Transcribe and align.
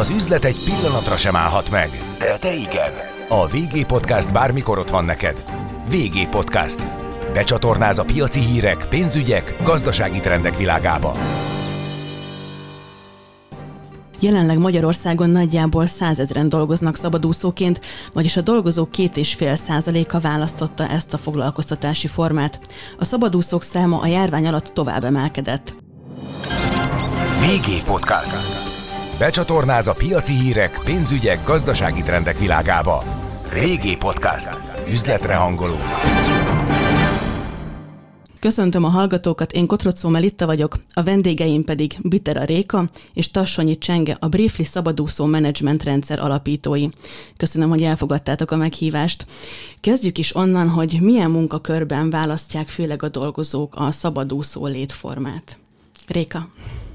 Az 0.00 0.10
üzlet 0.10 0.44
egy 0.44 0.64
pillanatra 0.64 1.16
sem 1.16 1.36
állhat 1.36 1.70
meg, 1.70 2.16
de 2.18 2.36
te 2.36 2.54
igen. 2.54 2.92
A 3.28 3.46
VG 3.46 3.86
Podcast 3.86 4.32
bármikor 4.32 4.78
ott 4.78 4.90
van 4.90 5.04
neked. 5.04 5.44
VG 5.88 6.28
Podcast. 6.28 6.82
Becsatornáz 7.32 7.98
a 7.98 8.04
piaci 8.04 8.40
hírek, 8.40 8.86
pénzügyek, 8.88 9.56
gazdasági 9.62 10.20
trendek 10.20 10.56
világába. 10.56 11.16
Jelenleg 14.20 14.58
Magyarországon 14.58 15.30
nagyjából 15.30 15.86
százezren 15.86 16.48
dolgoznak 16.48 16.96
szabadúszóként, 16.96 17.80
vagyis 18.12 18.36
a 18.36 18.40
dolgozók 18.40 18.90
két 18.90 19.16
és 19.16 19.34
fél 19.34 19.54
százaléka 19.54 20.20
választotta 20.20 20.88
ezt 20.88 21.14
a 21.14 21.18
foglalkoztatási 21.18 22.06
formát. 22.06 22.60
A 22.98 23.04
szabadúszók 23.04 23.62
száma 23.62 24.00
a 24.00 24.06
járvány 24.06 24.46
alatt 24.46 24.66
tovább 24.66 25.04
emelkedett. 25.04 25.76
VG 27.40 27.84
Podcast. 27.84 28.61
Becsatornáz 29.18 29.86
a 29.86 29.92
piaci 29.92 30.32
hírek, 30.32 30.80
pénzügyek, 30.84 31.44
gazdasági 31.46 32.02
trendek 32.02 32.38
világába. 32.38 33.04
VG 33.52 33.98
Podcast. 33.98 34.48
Üzletre 34.88 35.34
hangoló. 35.34 35.76
Köszöntöm 38.40 38.84
a 38.84 38.88
hallgatókat, 38.88 39.52
én 39.52 39.66
Kotrocó 39.66 40.08
Melitta 40.08 40.46
vagyok, 40.46 40.76
a 40.94 41.02
vendégeim 41.02 41.64
pedig 41.64 41.96
Bitera 42.02 42.44
Réka 42.44 42.88
és 43.14 43.30
Tassonyi 43.30 43.78
Csenge, 43.78 44.16
a 44.20 44.28
Briefly 44.28 44.62
szabadúszó 44.62 45.24
menedzsment 45.24 45.82
rendszer 45.82 46.18
alapítói. 46.18 46.88
Köszönöm, 47.36 47.68
hogy 47.68 47.82
elfogadtátok 47.82 48.50
a 48.50 48.56
meghívást. 48.56 49.26
Kezdjük 49.80 50.18
is 50.18 50.34
onnan, 50.34 50.68
hogy 50.68 50.98
milyen 51.00 51.30
munkakörben 51.30 52.10
választják 52.10 52.68
főleg 52.68 53.02
a 53.02 53.08
dolgozók 53.08 53.74
a 53.76 53.90
szabadúszó 53.90 54.66
létformát. 54.66 55.58
Réka. 56.06 56.48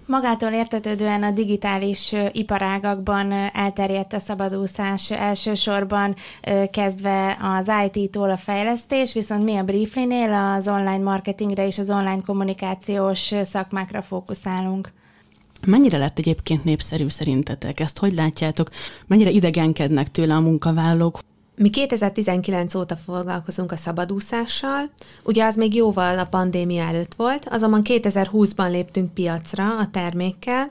Magától 0.08 0.52
értetődően 0.52 1.24
a 1.24 1.32
digitális 1.32 2.16
iparágakban 2.32 3.32
elterjedt 3.54 4.14
a 4.14 4.20
szabadúszás 4.20 5.12
elsősorban 5.12 6.16
kezdve 6.72 7.38
az 7.42 7.72
IT-tól 7.92 8.30
a 8.30 8.38
fejlesztés, 8.38 9.14
viszont 9.14 9.44
mi 9.44 9.58
a 9.58 9.64
Briefly-nél 9.64 10.34
az 10.34 10.68
online 10.68 11.04
marketingre 11.04 11.66
és 11.66 11.78
az 11.78 11.90
online 11.90 12.22
kommunikációs 12.26 13.34
szakmákra 13.42 14.02
fókuszálunk. 14.02 14.92
Mennyire 15.66 15.98
lett 15.98 16.18
egyébként 16.18 16.64
népszerű 16.64 17.08
szerintetek? 17.08 17.80
Ezt 17.80 17.98
hogy 17.98 18.14
látjátok? 18.14 18.70
Mennyire 19.08 19.30
idegenkednek 19.30 20.12
tőle 20.12 20.34
a 20.34 20.40
munkavállalók? 20.40 21.20
Mi 21.60 21.70
2019 21.70 22.76
óta 22.76 22.96
foglalkozunk 22.96 23.72
a 23.72 23.76
szabadúszással, 23.76 24.90
ugye 25.24 25.46
az 25.46 25.56
még 25.56 25.76
jóval 25.76 26.20
a 26.20 26.26
pandémia 26.26 26.84
előtt 26.84 27.14
volt, 27.14 27.48
azonban 27.50 27.82
2020-ban 27.84 28.70
léptünk 28.70 29.14
piacra 29.14 29.78
a 29.78 29.90
termékkel, 29.92 30.68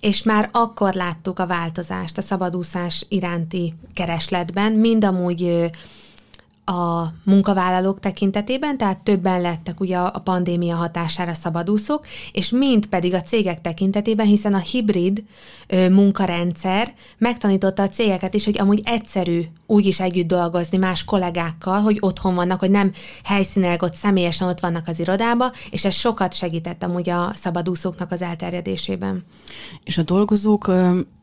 és 0.00 0.22
már 0.22 0.48
akkor 0.52 0.94
láttuk 0.94 1.38
a 1.38 1.46
változást 1.46 2.18
a 2.18 2.22
szabadúszás 2.22 3.06
iránti 3.08 3.74
keresletben, 3.92 4.72
mind 4.72 5.04
amúgy 5.04 5.70
a 6.64 7.12
munkavállalók 7.24 8.00
tekintetében, 8.00 8.76
tehát 8.76 8.98
többen 8.98 9.40
lettek 9.40 9.80
ugye 9.80 9.96
a 9.96 10.18
pandémia 10.18 10.76
hatására 10.76 11.34
szabadúszók, 11.34 12.06
és 12.32 12.50
mind 12.50 12.86
pedig 12.86 13.14
a 13.14 13.22
cégek 13.22 13.60
tekintetében, 13.60 14.26
hiszen 14.26 14.54
a 14.54 14.58
hibrid 14.58 15.24
ö, 15.66 15.88
munkarendszer 15.88 16.94
megtanította 17.18 17.82
a 17.82 17.88
cégeket 17.88 18.34
is, 18.34 18.44
hogy 18.44 18.58
amúgy 18.58 18.80
egyszerű 18.84 19.42
úgy 19.66 19.86
is 19.86 20.00
együtt 20.00 20.26
dolgozni 20.26 20.78
más 20.78 21.04
kollégákkal, 21.04 21.80
hogy 21.80 21.96
otthon 22.00 22.34
vannak, 22.34 22.60
hogy 22.60 22.70
nem 22.70 22.92
helyszínileg 23.24 23.82
ott 23.82 23.94
személyesen 23.94 24.48
ott 24.48 24.60
vannak 24.60 24.88
az 24.88 25.00
irodába, 25.00 25.52
és 25.70 25.84
ez 25.84 25.94
sokat 25.94 26.32
segített 26.34 26.82
amúgy 26.82 27.10
a 27.10 27.32
szabadúszóknak 27.34 28.12
az 28.12 28.22
elterjedésében. 28.22 29.24
És 29.82 29.98
a 29.98 30.02
dolgozók, 30.02 30.64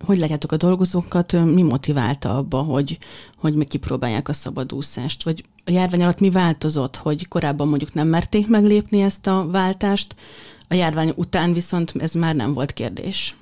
hogy 0.06 0.18
látjátok 0.18 0.52
a 0.52 0.58
dolgozókat, 0.58 1.32
mi 1.32 1.62
motiválta 1.62 2.38
abba, 2.38 2.58
hogy, 2.62 2.98
hogy 3.42 3.68
kipróbálják 3.68 4.30
a 4.30 4.34
szabadúszást? 4.34 5.24
Vagy 5.24 5.44
a 5.66 5.72
járvány 5.72 6.02
alatt 6.02 6.20
mi 6.20 6.30
változott, 6.30 6.96
hogy 6.96 7.28
korábban 7.28 7.68
mondjuk 7.68 7.94
nem 7.94 8.08
merték 8.08 8.48
meglépni 8.48 9.02
ezt 9.02 9.28
a 9.28 9.48
váltást, 9.52 10.16
a 10.68 10.74
járvány 10.74 11.14
után 11.16 11.54
viszont 11.54 11.94
ez 11.98 12.14
már 12.14 12.36
nem 12.36 12.54
volt 12.54 12.74
kérdés? 12.74 13.36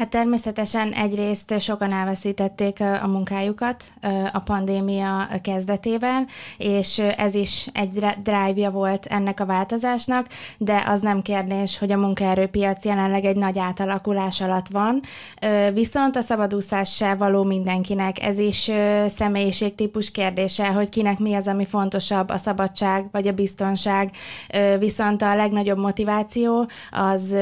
Hát 0.00 0.08
természetesen 0.08 0.92
egyrészt 0.92 1.60
sokan 1.60 1.92
elveszítették 1.92 2.80
a 3.02 3.06
munkájukat 3.06 3.84
a 4.32 4.38
pandémia 4.38 5.28
kezdetében, 5.42 6.26
és 6.56 6.98
ez 6.98 7.34
is 7.34 7.66
egy 7.72 8.04
drive 8.22 8.70
volt 8.70 9.06
ennek 9.06 9.40
a 9.40 9.46
változásnak, 9.46 10.26
de 10.58 10.84
az 10.86 11.00
nem 11.00 11.22
kérdés, 11.22 11.78
hogy 11.78 11.92
a 11.92 11.96
munkaerőpiac 11.96 12.84
jelenleg 12.84 13.24
egy 13.24 13.36
nagy 13.36 13.58
átalakulás 13.58 14.40
alatt 14.40 14.68
van, 14.68 15.00
viszont 15.72 16.16
a 16.16 16.20
szabadúszás 16.20 16.94
se 16.94 17.14
való 17.14 17.42
mindenkinek. 17.42 18.22
Ez 18.22 18.38
is 18.38 18.70
személyiségtípus 19.06 20.10
kérdése, 20.10 20.66
hogy 20.66 20.88
kinek 20.88 21.18
mi 21.18 21.34
az, 21.34 21.48
ami 21.48 21.64
fontosabb, 21.64 22.28
a 22.28 22.36
szabadság 22.36 23.08
vagy 23.12 23.26
a 23.26 23.32
biztonság, 23.32 24.10
viszont 24.78 25.22
a 25.22 25.36
legnagyobb 25.36 25.78
motiváció 25.78 26.68
az 26.90 27.36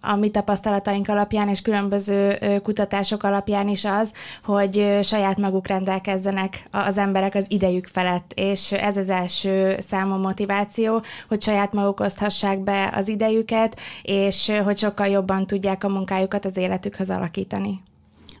a 0.00 0.16
mi 0.16 0.30
tapasztalataink 0.30 1.08
alapján 1.08 1.48
és 1.48 1.62
különböző 1.62 1.90
különböző 1.92 2.58
kutatások 2.62 3.22
alapján 3.22 3.68
is 3.68 3.84
az, 3.84 4.12
hogy 4.44 4.98
saját 5.02 5.36
maguk 5.36 5.66
rendelkezzenek 5.66 6.68
az 6.70 6.98
emberek 6.98 7.34
az 7.34 7.44
idejük 7.48 7.86
felett, 7.86 8.32
és 8.34 8.72
ez 8.72 8.96
az 8.96 9.10
első 9.10 9.76
számú 9.78 10.16
motiváció, 10.16 11.02
hogy 11.28 11.42
saját 11.42 11.72
maguk 11.72 12.00
oszthassák 12.00 12.58
be 12.58 12.92
az 12.94 13.08
idejüket, 13.08 13.80
és 14.02 14.52
hogy 14.64 14.78
sokkal 14.78 15.06
jobban 15.06 15.46
tudják 15.46 15.84
a 15.84 15.88
munkájukat 15.88 16.44
az 16.44 16.56
életükhöz 16.56 17.10
alakítani 17.10 17.80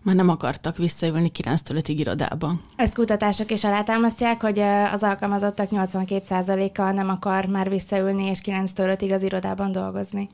már 0.02 0.14
nem 0.14 0.28
akartak 0.28 0.76
visszajönni 0.76 1.30
9-től 1.42 1.76
5 1.76 1.88
irodába. 1.88 2.52
Ezt 2.76 2.94
kutatások 2.94 3.50
is 3.50 3.64
alátámasztják, 3.64 4.40
hogy 4.40 4.58
az 4.92 5.02
alkalmazottak 5.02 5.68
82%-a 5.70 6.92
nem 6.92 7.08
akar 7.08 7.44
már 7.46 7.68
visszaülni 7.68 8.24
és 8.24 8.40
9-től 8.44 8.96
5-ig 8.98 9.14
az 9.14 9.22
irodában 9.22 9.72
dolgozni. 9.72 10.28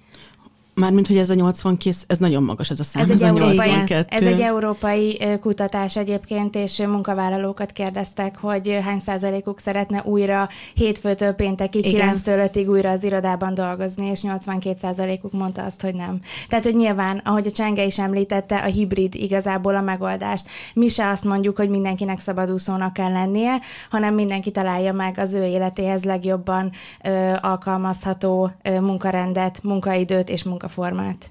Mármint, 0.79 1.07
hogy 1.07 1.17
ez 1.17 1.31
a 1.31 1.35
82, 1.35 1.97
ez 2.07 2.19
nagyon 2.19 2.43
magas 2.43 2.71
ez 2.71 2.81
a 2.81 2.85
szám. 2.85 3.03
Ez, 3.03 3.11
ez, 3.11 3.21
egy, 3.21 3.29
európai, 3.29 3.71
ez 4.09 4.23
egy 4.23 4.41
európai 4.41 5.21
kutatás 5.41 5.97
egyébként, 5.97 6.57
és 6.57 6.79
munkavállalókat 6.79 7.73
kérdeztek, 7.73 8.37
hogy 8.41 8.79
hány 8.85 8.99
százalékuk 8.99 9.61
szeretne 9.61 10.03
újra 10.05 10.49
hétfőtől 10.75 11.33
péntekig, 11.33 11.85
9-től 11.89 12.51
5-ig 12.53 12.69
újra 12.69 12.91
az 12.91 13.05
irodában 13.05 13.55
dolgozni, 13.55 14.07
és 14.07 14.23
82 14.23 14.77
százalékuk 14.81 15.33
mondta 15.33 15.65
azt, 15.65 15.83
hogy 15.83 15.95
nem. 15.95 16.21
Tehát, 16.49 16.65
hogy 16.65 16.77
nyilván, 16.77 17.21
ahogy 17.25 17.47
a 17.47 17.51
Csenge 17.51 17.85
is 17.85 17.99
említette, 17.99 18.57
a 18.57 18.67
hibrid 18.67 19.15
igazából 19.15 19.77
a 19.77 19.81
megoldást. 19.81 20.49
Mi 20.75 20.89
se 20.89 21.09
azt 21.09 21.25
mondjuk, 21.25 21.57
hogy 21.57 21.69
mindenkinek 21.69 22.21
szabadúszónak 22.21 22.93
kell 22.93 23.13
lennie, 23.13 23.61
hanem 23.91 24.15
mindenki 24.15 24.51
találja 24.51 24.93
meg 24.93 25.19
az 25.19 25.35
ő 25.35 25.43
életéhez 25.45 26.05
legjobban 26.05 26.71
ö, 27.05 27.33
alkalmazható 27.41 28.51
ö, 28.63 28.81
munkarendet, 28.81 29.63
munkaidőt 29.63 30.29
és 30.29 30.43
munka 30.43 30.68
munkaformát. 30.69 31.31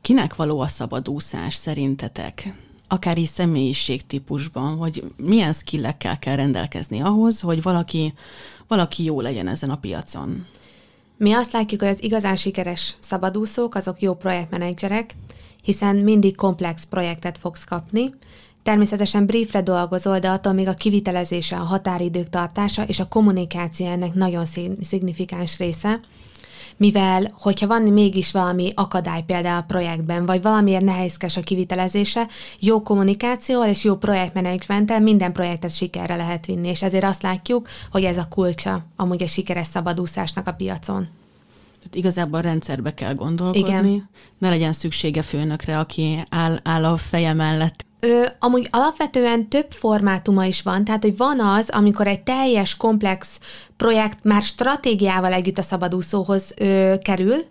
Kinek 0.00 0.36
való 0.36 0.60
a 0.60 0.66
szabadúszás 0.66 1.54
szerintetek? 1.54 2.54
Akár 2.88 3.18
is 3.18 3.28
személyiségtípusban, 3.28 4.76
hogy 4.76 5.04
milyen 5.16 5.52
skillekkel 5.52 6.18
kell 6.18 6.36
rendelkezni 6.36 7.00
ahhoz, 7.00 7.40
hogy 7.40 7.62
valaki, 7.62 8.14
valaki 8.66 9.04
jó 9.04 9.20
legyen 9.20 9.48
ezen 9.48 9.70
a 9.70 9.76
piacon? 9.76 10.46
Mi 11.16 11.32
azt 11.32 11.52
látjuk, 11.52 11.80
hogy 11.80 11.90
az 11.90 12.02
igazán 12.02 12.36
sikeres 12.36 12.96
szabadúszók, 13.00 13.74
azok 13.74 14.00
jó 14.00 14.14
projektmenedzserek, 14.14 15.14
hiszen 15.62 15.96
mindig 15.96 16.36
komplex 16.36 16.84
projektet 16.84 17.38
fogsz 17.38 17.64
kapni, 17.64 18.14
Természetesen 18.62 19.26
briefre 19.26 19.62
dolgozol, 19.62 20.18
de 20.18 20.28
attól 20.28 20.52
még 20.52 20.68
a 20.68 20.74
kivitelezése, 20.74 21.56
a 21.56 21.62
határidők 21.62 22.28
tartása 22.30 22.82
és 22.84 23.00
a 23.00 23.08
kommunikáció 23.08 23.86
ennek 23.86 24.14
nagyon 24.14 24.44
szignifikáns 24.80 25.58
része 25.58 26.00
mivel 26.78 27.32
hogyha 27.38 27.66
van 27.66 27.82
mégis 27.82 28.30
valami 28.30 28.72
akadály 28.74 29.22
például 29.22 29.58
a 29.58 29.64
projektben, 29.66 30.26
vagy 30.26 30.42
valamiért 30.42 30.84
nehézkes 30.84 31.36
a 31.36 31.40
kivitelezése, 31.40 32.28
jó 32.58 32.82
kommunikációval 32.82 33.68
és 33.68 33.84
jó 33.84 33.96
projektmenedzsmenttel 33.96 35.00
minden 35.00 35.32
projektet 35.32 35.74
sikerre 35.74 36.16
lehet 36.16 36.46
vinni, 36.46 36.68
és 36.68 36.82
ezért 36.82 37.04
azt 37.04 37.22
látjuk, 37.22 37.68
hogy 37.90 38.04
ez 38.04 38.18
a 38.18 38.28
kulcsa 38.28 38.84
amúgy 38.96 39.22
a 39.22 39.26
sikeres 39.26 39.66
szabadúszásnak 39.66 40.46
a 40.46 40.52
piacon. 40.52 41.08
Tehát 41.78 41.94
igazából 41.94 42.38
a 42.38 42.42
rendszerbe 42.42 42.94
kell 42.94 43.14
gondolkodni. 43.14 43.68
Igen. 43.68 44.08
Ne 44.38 44.48
legyen 44.48 44.72
szüksége 44.72 45.22
főnökre, 45.22 45.78
aki 45.78 46.24
áll, 46.28 46.60
áll 46.62 46.84
a 46.84 46.96
feje 46.96 47.32
mellett, 47.32 47.86
Ö, 48.00 48.26
amúgy 48.38 48.68
alapvetően 48.70 49.48
több 49.48 49.70
formátuma 49.70 50.44
is 50.44 50.62
van, 50.62 50.84
tehát 50.84 51.02
hogy 51.02 51.16
van 51.16 51.40
az, 51.40 51.70
amikor 51.70 52.06
egy 52.06 52.20
teljes, 52.20 52.76
komplex 52.76 53.40
projekt 53.76 54.24
már 54.24 54.42
stratégiával 54.42 55.32
együtt 55.32 55.58
a 55.58 55.62
szabadúszóhoz 55.62 56.54
ö, 56.56 56.94
kerül, 57.02 57.44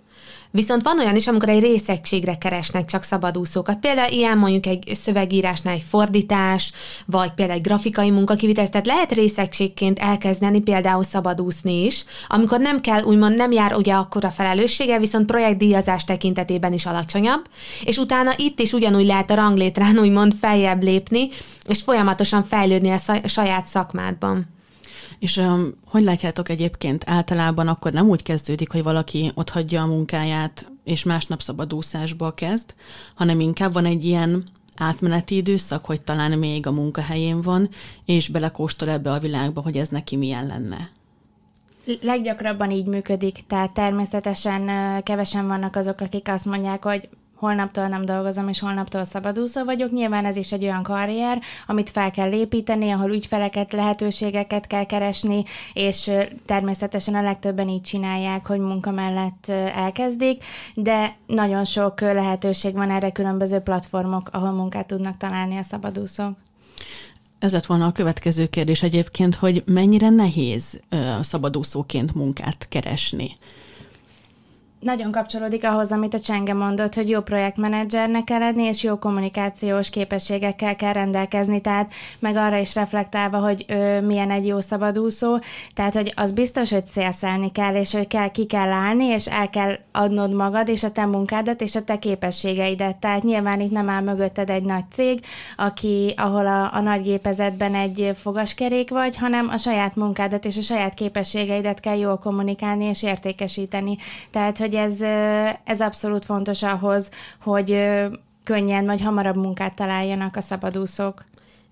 Viszont 0.51 0.83
van 0.83 0.99
olyan 0.99 1.15
is, 1.15 1.27
amikor 1.27 1.49
egy 1.49 1.61
részegységre 1.61 2.37
keresnek 2.37 2.85
csak 2.85 3.03
szabadúszókat. 3.03 3.79
Például 3.79 4.11
ilyen 4.11 4.37
mondjuk 4.37 4.65
egy 4.65 4.91
szövegírásnál 5.01 5.73
egy 5.73 5.85
fordítás, 5.89 6.71
vagy 7.05 7.31
például 7.31 7.59
egy 7.59 7.65
grafikai 7.65 8.09
munkakivitelez. 8.09 8.69
Tehát 8.69 8.85
lehet 8.85 9.11
részegységként 9.11 9.99
elkezdeni 9.99 10.59
például 10.59 11.03
szabadúszni 11.03 11.85
is, 11.85 12.05
amikor 12.27 12.59
nem 12.59 12.81
kell, 12.81 13.03
úgymond 13.03 13.35
nem 13.35 13.51
jár 13.51 13.75
ugye 13.75 13.93
akkor 13.93 14.25
a 14.25 14.31
felelőssége, 14.31 14.99
viszont 14.99 15.25
projektdíjazás 15.25 16.03
tekintetében 16.03 16.73
is 16.73 16.85
alacsonyabb, 16.85 17.45
és 17.83 17.97
utána 17.97 18.33
itt 18.37 18.59
is 18.59 18.73
ugyanúgy 18.73 19.05
lehet 19.05 19.31
a 19.31 19.35
ranglétrán 19.35 19.99
úgymond 19.99 20.33
feljebb 20.39 20.83
lépni, 20.83 21.29
és 21.67 21.81
folyamatosan 21.81 22.43
fejlődni 22.43 22.89
a 22.89 23.27
saját 23.27 23.65
szakmádban. 23.65 24.56
És 25.19 25.37
um, 25.37 25.71
hogy 25.85 26.03
látjátok 26.03 26.49
egyébként 26.49 27.03
általában 27.07 27.67
akkor 27.67 27.91
nem 27.91 28.07
úgy 28.07 28.23
kezdődik, 28.23 28.71
hogy 28.71 28.83
valaki 28.83 29.31
ott 29.35 29.49
hagyja 29.49 29.81
a 29.81 29.87
munkáját, 29.87 30.71
és 30.83 31.03
másnap 31.03 31.41
szabadúszásba 31.41 32.33
kezd, 32.33 32.75
hanem 33.15 33.39
inkább 33.39 33.73
van 33.73 33.85
egy 33.85 34.05
ilyen 34.05 34.43
átmeneti 34.77 35.35
időszak, 35.35 35.85
hogy 35.85 36.01
talán 36.01 36.37
még 36.37 36.67
a 36.67 36.71
munkahelyén 36.71 37.41
van, 37.41 37.69
és 38.05 38.27
belekóstol 38.27 38.89
ebbe 38.89 39.11
a 39.11 39.19
világba, 39.19 39.61
hogy 39.61 39.77
ez 39.77 39.89
neki 39.89 40.15
milyen 40.15 40.47
lenne. 40.47 40.89
Leggyakrabban 42.01 42.71
így 42.71 42.85
működik, 42.85 43.43
tehát 43.47 43.71
természetesen 43.71 44.69
kevesen 45.03 45.47
vannak 45.47 45.75
azok, 45.75 46.01
akik 46.01 46.27
azt 46.29 46.45
mondják, 46.45 46.83
hogy 46.83 47.09
holnaptól 47.37 47.87
nem 47.87 48.05
dolgozom, 48.05 48.47
és 48.47 48.59
holnaptól 48.59 49.03
szabadúszó 49.03 49.63
vagyok. 49.63 49.91
Nyilván 49.91 50.25
ez 50.25 50.35
is 50.35 50.51
egy 50.51 50.63
olyan 50.63 50.83
karrier, 50.83 51.41
amit 51.67 51.89
fel 51.89 52.11
kell 52.11 52.31
építeni, 52.31 52.91
ahol 52.91 53.11
ügyfeleket, 53.11 53.73
lehetőségeket 53.73 54.67
kell 54.67 54.83
keresni, 54.83 55.43
és 55.73 56.11
természetesen 56.45 57.15
a 57.15 57.21
legtöbben 57.21 57.69
így 57.69 57.81
csinálják, 57.81 58.45
hogy 58.47 58.59
munka 58.59 58.91
mellett 58.91 59.45
elkezdik, 59.75 60.43
de 60.73 61.15
nagyon 61.25 61.65
sok 61.65 62.01
lehetőség 62.01 62.73
van 62.73 62.91
erre 62.91 63.11
különböző 63.11 63.59
platformok, 63.59 64.29
ahol 64.31 64.51
munkát 64.51 64.87
tudnak 64.87 65.17
találni 65.17 65.57
a 65.57 65.63
szabadúszók. 65.63 66.33
Ez 67.39 67.51
lett 67.51 67.65
volna 67.65 67.85
a 67.85 67.91
következő 67.91 68.45
kérdés 68.45 68.83
egyébként, 68.83 69.35
hogy 69.35 69.63
mennyire 69.65 70.09
nehéz 70.09 70.81
szabadúszóként 71.21 72.13
munkát 72.13 72.65
keresni 72.69 73.29
nagyon 74.79 75.11
kapcsolódik 75.11 75.63
ahhoz, 75.63 75.91
amit 75.91 76.13
a 76.13 76.19
Csenge 76.19 76.53
mondott, 76.53 76.93
hogy 76.93 77.09
jó 77.09 77.21
projektmenedzsernek 77.21 78.23
kell 78.23 78.39
lenni, 78.39 78.63
és 78.63 78.83
jó 78.83 78.95
kommunikációs 78.95 79.89
képességekkel 79.89 80.75
kell 80.75 80.93
rendelkezni, 80.93 81.61
tehát 81.61 81.93
meg 82.19 82.35
arra 82.35 82.57
is 82.57 82.75
reflektálva, 82.75 83.37
hogy 83.37 83.65
ö, 83.67 84.01
milyen 84.01 84.31
egy 84.31 84.47
jó 84.47 84.59
szabadúszó, 84.59 85.39
tehát 85.73 85.93
hogy 85.93 86.13
az 86.15 86.31
biztos, 86.31 86.71
hogy 86.71 86.85
szélszelni 86.85 87.51
kell, 87.51 87.75
és 87.75 87.93
hogy 87.93 88.07
kell, 88.07 88.27
ki 88.27 88.45
kell 88.45 88.71
állni, 88.71 89.05
és 89.05 89.27
el 89.27 89.49
kell 89.49 89.77
adnod 89.91 90.33
magad, 90.33 90.67
és 90.67 90.83
a 90.83 90.91
te 90.91 91.05
munkádat, 91.05 91.61
és 91.61 91.75
a 91.75 91.83
te 91.83 91.99
képességeidet. 91.99 92.95
Tehát 92.95 93.23
nyilván 93.23 93.59
itt 93.59 93.71
nem 93.71 93.89
áll 93.89 94.01
mögötted 94.01 94.49
egy 94.49 94.63
nagy 94.63 94.83
cég, 94.91 95.25
aki, 95.57 96.13
ahol 96.17 96.47
a, 96.47 96.73
a 96.73 96.79
nagy 96.79 97.01
gépezetben 97.01 97.75
egy 97.75 98.11
fogaskerék 98.15 98.89
vagy, 98.89 99.17
hanem 99.17 99.49
a 99.49 99.57
saját 99.57 99.95
munkádat 99.95 100.45
és 100.45 100.57
a 100.57 100.61
saját 100.61 100.93
képességeidet 100.93 101.79
kell 101.79 101.97
jól 101.97 102.17
kommunikálni 102.17 102.85
és 102.85 103.03
értékesíteni. 103.03 103.97
Tehát, 104.31 104.57
hogy 104.57 104.66
ez, 104.75 105.01
ez 105.63 105.81
abszolút 105.81 106.25
fontos 106.25 106.63
ahhoz, 106.63 107.11
hogy 107.41 107.83
könnyen 108.43 108.85
vagy 108.85 109.01
hamarabb 109.01 109.35
munkát 109.35 109.73
találjanak 109.73 110.35
a 110.35 110.41
szabadúszók. 110.41 111.25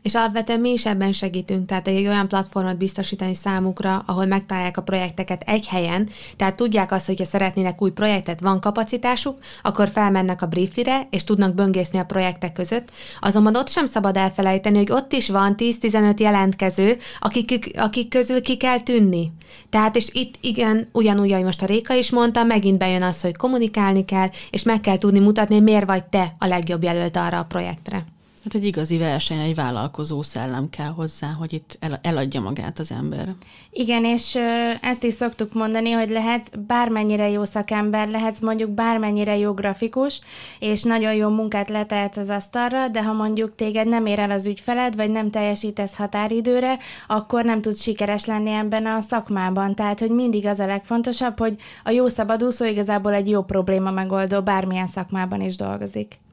És 0.05 0.15
alapvetően 0.15 0.59
mi 0.59 0.69
is 0.69 0.85
ebben 0.85 1.11
segítünk, 1.11 1.65
tehát 1.65 1.87
egy 1.87 2.07
olyan 2.07 2.27
platformot 2.27 2.77
biztosítani 2.77 3.33
számukra, 3.33 4.03
ahol 4.07 4.25
megtalálják 4.25 4.77
a 4.77 4.81
projekteket 4.81 5.43
egy 5.45 5.67
helyen, 5.67 6.09
tehát 6.35 6.55
tudják 6.55 6.91
azt, 6.91 7.05
hogyha 7.05 7.25
szeretnének 7.25 7.81
új 7.81 7.91
projektet, 7.91 8.39
van 8.39 8.59
kapacitásuk, 8.59 9.37
akkor 9.61 9.89
felmennek 9.89 10.41
a 10.41 10.45
brieflire, 10.45 11.07
és 11.09 11.23
tudnak 11.23 11.53
böngészni 11.53 11.99
a 11.99 12.05
projektek 12.05 12.53
között. 12.53 12.91
Azonban 13.19 13.55
ott 13.55 13.69
sem 13.69 13.85
szabad 13.85 14.17
elfelejteni, 14.17 14.77
hogy 14.77 14.91
ott 14.91 15.13
is 15.13 15.29
van 15.29 15.55
10-15 15.57 16.19
jelentkező, 16.19 16.97
akik, 17.19 17.71
akik 17.77 18.09
közül 18.09 18.41
ki 18.41 18.57
kell 18.57 18.79
tűnni. 18.79 19.31
Tehát, 19.69 19.95
és 19.95 20.09
itt 20.13 20.35
igen, 20.41 20.89
ugyanúgy, 20.91 21.31
ahogy 21.31 21.43
most 21.43 21.61
a 21.61 21.65
Réka 21.65 21.93
is 21.93 22.11
mondta, 22.11 22.43
megint 22.43 22.77
bejön 22.77 23.03
az, 23.03 23.21
hogy 23.21 23.35
kommunikálni 23.35 24.05
kell, 24.05 24.29
és 24.49 24.63
meg 24.63 24.81
kell 24.81 24.97
tudni 24.97 25.19
mutatni, 25.19 25.59
miért 25.59 25.85
vagy 25.85 26.03
te 26.03 26.35
a 26.39 26.47
legjobb 26.47 26.83
jelölt 26.83 27.17
arra 27.17 27.39
a 27.39 27.45
projektre. 27.45 28.05
Hát 28.45 28.55
egy 28.55 28.65
igazi 28.65 28.97
verseny, 28.97 29.39
egy 29.39 29.55
vállalkozó 29.55 30.21
szellem 30.21 30.69
kell 30.69 30.91
hozzá, 30.91 31.27
hogy 31.27 31.53
itt 31.53 31.77
el, 31.79 31.99
eladja 32.03 32.41
magát 32.41 32.79
az 32.79 32.91
ember. 32.91 33.35
Igen, 33.71 34.05
és 34.05 34.37
ezt 34.81 35.03
is 35.03 35.13
szoktuk 35.13 35.53
mondani, 35.53 35.91
hogy 35.91 36.09
lehet 36.09 36.59
bármennyire 36.59 37.29
jó 37.29 37.43
szakember, 37.43 38.07
lehetsz 38.07 38.39
mondjuk 38.39 38.69
bármennyire 38.69 39.37
jó 39.37 39.53
grafikus, 39.53 40.21
és 40.59 40.83
nagyon 40.83 41.13
jó 41.13 41.29
munkát 41.29 41.69
letehetsz 41.69 42.17
az 42.17 42.29
asztalra, 42.29 42.87
de 42.87 43.03
ha 43.03 43.13
mondjuk 43.13 43.55
téged 43.55 43.87
nem 43.87 44.05
ér 44.05 44.19
el 44.19 44.31
az 44.31 44.45
ügyfeled, 44.45 44.95
vagy 44.95 45.09
nem 45.09 45.31
teljesítesz 45.31 45.95
határidőre, 45.95 46.77
akkor 47.07 47.43
nem 47.43 47.61
tudsz 47.61 47.81
sikeres 47.81 48.25
lenni 48.25 48.51
ebben 48.51 48.85
a 48.85 48.99
szakmában. 48.99 49.75
Tehát, 49.75 49.99
hogy 49.99 50.11
mindig 50.11 50.45
az 50.45 50.59
a 50.59 50.65
legfontosabb, 50.65 51.39
hogy 51.39 51.55
a 51.83 51.89
jó 51.89 52.07
szabadúszó 52.07 52.65
igazából 52.65 53.13
egy 53.13 53.29
jó 53.29 53.43
probléma 53.43 53.91
megoldó, 53.91 54.41
bármilyen 54.41 54.87
szakmában 54.87 55.41
is 55.41 55.55
dolgozik. 55.55 56.23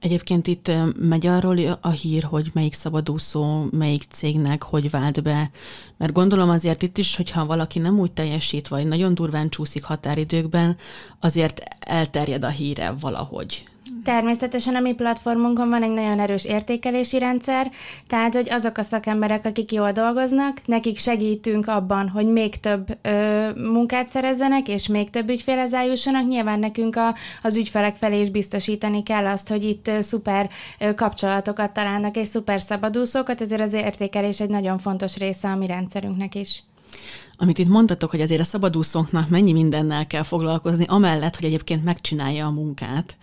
Egyébként 0.00 0.46
itt 0.46 0.70
megy 0.98 1.26
arról 1.26 1.78
a 1.80 1.90
hír, 1.90 2.22
hogy 2.22 2.50
melyik 2.52 2.74
szabadúszó, 2.74 3.64
melyik 3.72 4.02
cégnek 4.10 4.62
hogy 4.62 4.90
vált 4.90 5.22
be, 5.22 5.50
mert 5.96 6.12
gondolom 6.12 6.50
azért 6.50 6.82
itt 6.82 6.98
is, 6.98 7.16
hogyha 7.16 7.46
valaki 7.46 7.78
nem 7.78 7.98
úgy 7.98 8.12
teljesít, 8.12 8.68
vagy 8.68 8.86
nagyon 8.86 9.14
durván 9.14 9.48
csúszik 9.48 9.84
határidőkben, 9.84 10.76
azért 11.20 11.60
elterjed 11.78 12.44
a 12.44 12.48
híre 12.48 12.94
valahogy. 13.00 13.64
Természetesen 14.04 14.74
a 14.74 14.80
mi 14.80 14.92
platformunkon 14.94 15.68
van 15.68 15.82
egy 15.82 15.90
nagyon 15.90 16.20
erős 16.20 16.44
értékelési 16.44 17.18
rendszer, 17.18 17.70
tehát 18.06 18.34
hogy 18.34 18.50
azok 18.50 18.78
a 18.78 18.82
szakemberek, 18.82 19.46
akik 19.46 19.72
jól 19.72 19.92
dolgoznak, 19.92 20.60
nekik 20.64 20.98
segítünk 20.98 21.68
abban, 21.68 22.08
hogy 22.08 22.26
még 22.26 22.60
több 22.60 22.98
ö, 23.02 23.48
munkát 23.54 24.08
szerezzenek, 24.08 24.68
és 24.68 24.86
még 24.86 25.10
több 25.10 25.28
ügyfélhez 25.28 25.72
eljussanak. 25.72 26.28
Nyilván 26.28 26.58
nekünk 26.58 26.96
a, 26.96 27.14
az 27.42 27.56
ügyfelek 27.56 27.96
felé 27.96 28.20
is 28.20 28.30
biztosítani 28.30 29.02
kell 29.02 29.26
azt, 29.26 29.48
hogy 29.48 29.64
itt 29.64 29.88
ö, 29.88 30.00
szuper 30.00 30.50
ö, 30.78 30.94
kapcsolatokat 30.94 31.72
találnak, 31.72 32.16
és 32.16 32.28
szuper 32.28 32.60
szabadúszókat, 32.60 33.40
ezért 33.40 33.60
az 33.60 33.72
értékelés 33.72 34.40
egy 34.40 34.50
nagyon 34.50 34.78
fontos 34.78 35.16
része 35.16 35.48
a 35.48 35.56
mi 35.56 35.66
rendszerünknek 35.66 36.34
is 36.34 36.62
amit 37.42 37.58
itt 37.58 37.68
mondtatok, 37.68 38.10
hogy 38.10 38.20
azért 38.20 38.40
a 38.40 38.44
szabadúszóknak 38.44 39.28
mennyi 39.28 39.52
mindennel 39.52 40.06
kell 40.06 40.22
foglalkozni, 40.22 40.84
amellett, 40.88 41.36
hogy 41.36 41.44
egyébként 41.44 41.84
megcsinálja 41.84 42.46
a 42.46 42.50
munkát, 42.50 43.16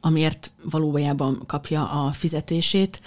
amiért 0.00 0.50
valójában 0.70 1.42
kapja 1.46 1.90
a 1.90 2.12
fizetését, 2.12 3.00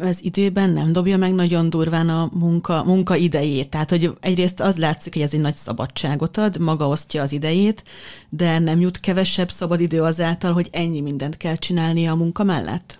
ez 0.00 0.18
időben 0.20 0.70
nem 0.70 0.92
dobja 0.92 1.16
meg 1.16 1.34
nagyon 1.34 1.70
durván 1.70 2.08
a 2.08 2.28
munka, 2.32 2.84
munka 2.84 3.16
idejét. 3.16 3.68
Tehát, 3.68 3.90
hogy 3.90 4.12
egyrészt 4.20 4.60
az 4.60 4.76
látszik, 4.76 5.12
hogy 5.12 5.22
ez 5.22 5.34
egy 5.34 5.40
nagy 5.40 5.54
szabadságot 5.54 6.36
ad, 6.36 6.58
maga 6.58 6.88
osztja 6.88 7.22
az 7.22 7.32
idejét, 7.32 7.84
de 8.28 8.58
nem 8.58 8.80
jut 8.80 9.00
kevesebb 9.00 9.50
szabad 9.50 9.80
idő 9.80 10.02
azáltal, 10.02 10.52
hogy 10.52 10.68
ennyi 10.72 11.00
mindent 11.00 11.36
kell 11.36 11.56
csinálnia 11.56 12.12
a 12.12 12.16
munka 12.16 12.44
mellett? 12.44 12.98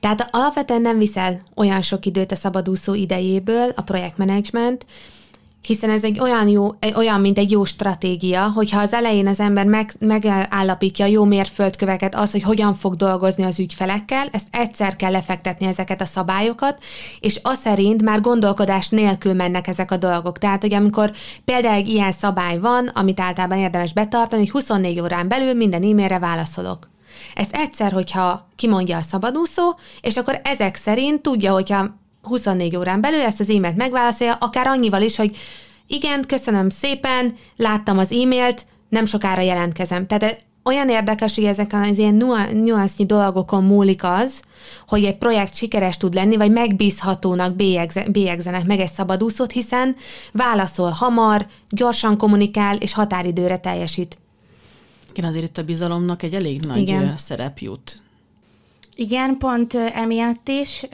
Tehát 0.00 0.28
alapvetően 0.30 0.82
nem 0.82 0.98
viszel 0.98 1.42
olyan 1.54 1.82
sok 1.82 2.06
időt 2.06 2.32
a 2.32 2.36
szabadúszó 2.36 2.94
idejéből 2.94 3.72
a 3.74 3.82
projektmenedzsment, 3.82 4.86
hiszen 5.62 5.90
ez 5.90 6.04
egy 6.04 6.20
olyan, 6.20 6.48
jó, 6.48 6.74
olyan, 6.94 7.20
mint 7.20 7.38
egy 7.38 7.50
jó 7.50 7.64
stratégia, 7.64 8.50
hogyha 8.54 8.80
az 8.80 8.92
elején 8.92 9.26
az 9.26 9.40
ember 9.40 9.66
meg, 9.66 9.94
megállapítja 9.98 11.04
a 11.04 11.08
jó 11.08 11.24
mérföldköveket, 11.24 12.14
az, 12.14 12.30
hogy 12.30 12.42
hogyan 12.42 12.74
fog 12.74 12.94
dolgozni 12.94 13.44
az 13.44 13.58
ügyfelekkel, 13.58 14.28
ezt 14.32 14.46
egyszer 14.50 14.96
kell 14.96 15.10
lefektetni 15.10 15.66
ezeket 15.66 16.00
a 16.00 16.04
szabályokat, 16.04 16.82
és 17.20 17.40
az 17.42 17.58
szerint 17.58 18.02
már 18.02 18.20
gondolkodás 18.20 18.88
nélkül 18.88 19.34
mennek 19.34 19.66
ezek 19.66 19.90
a 19.90 19.96
dolgok. 19.96 20.38
Tehát, 20.38 20.62
hogy 20.62 20.74
amikor 20.74 21.12
például 21.44 21.74
egy 21.74 21.88
ilyen 21.88 22.12
szabály 22.12 22.58
van, 22.58 22.86
amit 22.86 23.20
általában 23.20 23.58
érdemes 23.58 23.92
betartani, 23.92 24.42
hogy 24.42 24.50
24 24.50 25.00
órán 25.00 25.28
belül 25.28 25.54
minden 25.54 25.82
e-mailre 25.82 26.18
válaszolok. 26.18 26.88
Ezt 27.34 27.54
egyszer, 27.54 27.92
hogyha 27.92 28.48
kimondja 28.56 28.96
a 28.96 29.00
szabadúszó, 29.00 29.74
és 30.00 30.16
akkor 30.16 30.40
ezek 30.44 30.76
szerint 30.76 31.22
tudja, 31.22 31.52
hogyha 31.52 31.96
24 32.28 32.76
órán 32.76 33.00
belül 33.00 33.20
ezt 33.20 33.40
az 33.40 33.50
e-mailt 33.50 33.76
megválaszolja, 33.76 34.34
akár 34.34 34.66
annyival 34.66 35.02
is, 35.02 35.16
hogy 35.16 35.36
igen, 35.86 36.24
köszönöm 36.26 36.70
szépen, 36.70 37.36
láttam 37.56 37.98
az 37.98 38.12
e-mailt, 38.12 38.66
nem 38.88 39.04
sokára 39.04 39.40
jelentkezem. 39.40 40.06
Tehát 40.06 40.46
olyan 40.64 40.88
érdekes, 40.88 41.34
hogy 41.34 41.44
ezeken 41.44 41.82
az 41.82 41.98
ilyen 41.98 42.14
nuansznyi 42.52 43.06
dolgokon 43.06 43.64
múlik 43.64 44.04
az, 44.04 44.42
hogy 44.86 45.04
egy 45.04 45.18
projekt 45.18 45.54
sikeres 45.54 45.96
tud 45.96 46.14
lenni, 46.14 46.36
vagy 46.36 46.50
megbízhatónak 46.50 47.56
bélyegzenek 48.10 48.66
meg 48.66 48.80
egy 48.80 48.92
szabadúszót, 48.92 49.52
hiszen 49.52 49.96
válaszol 50.32 50.90
hamar, 50.90 51.46
gyorsan 51.68 52.16
kommunikál, 52.16 52.76
és 52.76 52.92
határidőre 52.92 53.58
teljesít. 53.58 54.18
Igen, 55.12 55.30
azért 55.30 55.44
itt 55.44 55.58
a 55.58 55.62
bizalomnak 55.62 56.22
egy 56.22 56.34
elég 56.34 56.60
nagy 56.60 56.78
Igen. 56.78 57.16
szerep 57.16 57.58
jut. 57.58 57.98
Igen, 59.00 59.36
pont 59.36 59.74
emiatt 59.74 60.48
is 60.48 60.86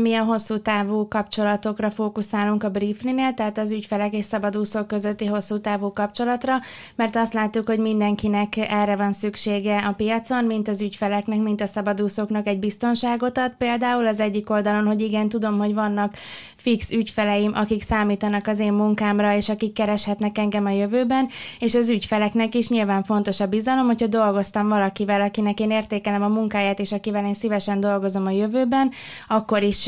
mi 0.00 0.14
a 0.14 0.24
hosszú 0.24 0.58
távú 0.58 1.08
kapcsolatokra 1.08 1.90
fókuszálunk 1.90 2.62
a 2.64 2.70
Brieflinél, 2.70 3.34
tehát 3.34 3.58
az 3.58 3.70
ügyfelek 3.70 4.12
és 4.12 4.24
szabadúszók 4.24 4.86
közötti 4.86 5.26
hosszú 5.26 5.60
távú 5.60 5.92
kapcsolatra, 5.92 6.52
mert 6.94 7.16
azt 7.16 7.32
látjuk, 7.32 7.66
hogy 7.66 7.78
mindenkinek 7.78 8.56
erre 8.56 8.96
van 8.96 9.12
szüksége 9.12 9.78
a 9.78 9.92
piacon, 9.92 10.44
mint 10.44 10.68
az 10.68 10.82
ügyfeleknek, 10.82 11.38
mint 11.38 11.60
a 11.60 11.66
szabadúszóknak 11.66 12.46
egy 12.46 12.58
biztonságot 12.58 13.38
ad. 13.38 13.54
Például 13.58 14.06
az 14.06 14.20
egyik 14.20 14.50
oldalon, 14.50 14.86
hogy 14.86 15.00
igen, 15.00 15.28
tudom, 15.28 15.58
hogy 15.58 15.74
vannak 15.74 16.14
fix 16.56 16.90
ügyfeleim, 16.90 17.52
akik 17.54 17.82
számítanak 17.82 18.46
az 18.46 18.58
én 18.58 18.72
munkámra, 18.72 19.36
és 19.36 19.48
akik 19.48 19.72
kereshetnek 19.72 20.38
engem 20.38 20.66
a 20.66 20.70
jövőben, 20.70 21.28
és 21.58 21.74
az 21.74 21.88
ügyfeleknek 21.88 22.54
is 22.54 22.68
nyilván 22.68 23.02
fontos 23.02 23.40
a 23.40 23.46
bizalom, 23.46 23.86
hogyha 23.86 24.06
dolgoztam 24.06 24.68
valakivel, 24.68 25.20
akinek 25.20 25.60
én 25.60 25.70
értékelem 25.70 26.22
a 26.22 26.28
munkáját, 26.28 26.78
és 26.80 26.92
akivel 26.92 27.24
én 27.24 27.34
szívesen 27.60 27.80
dolgozom 27.80 28.26
a 28.26 28.30
jövőben, 28.30 28.90
akkor 29.28 29.62
is 29.62 29.86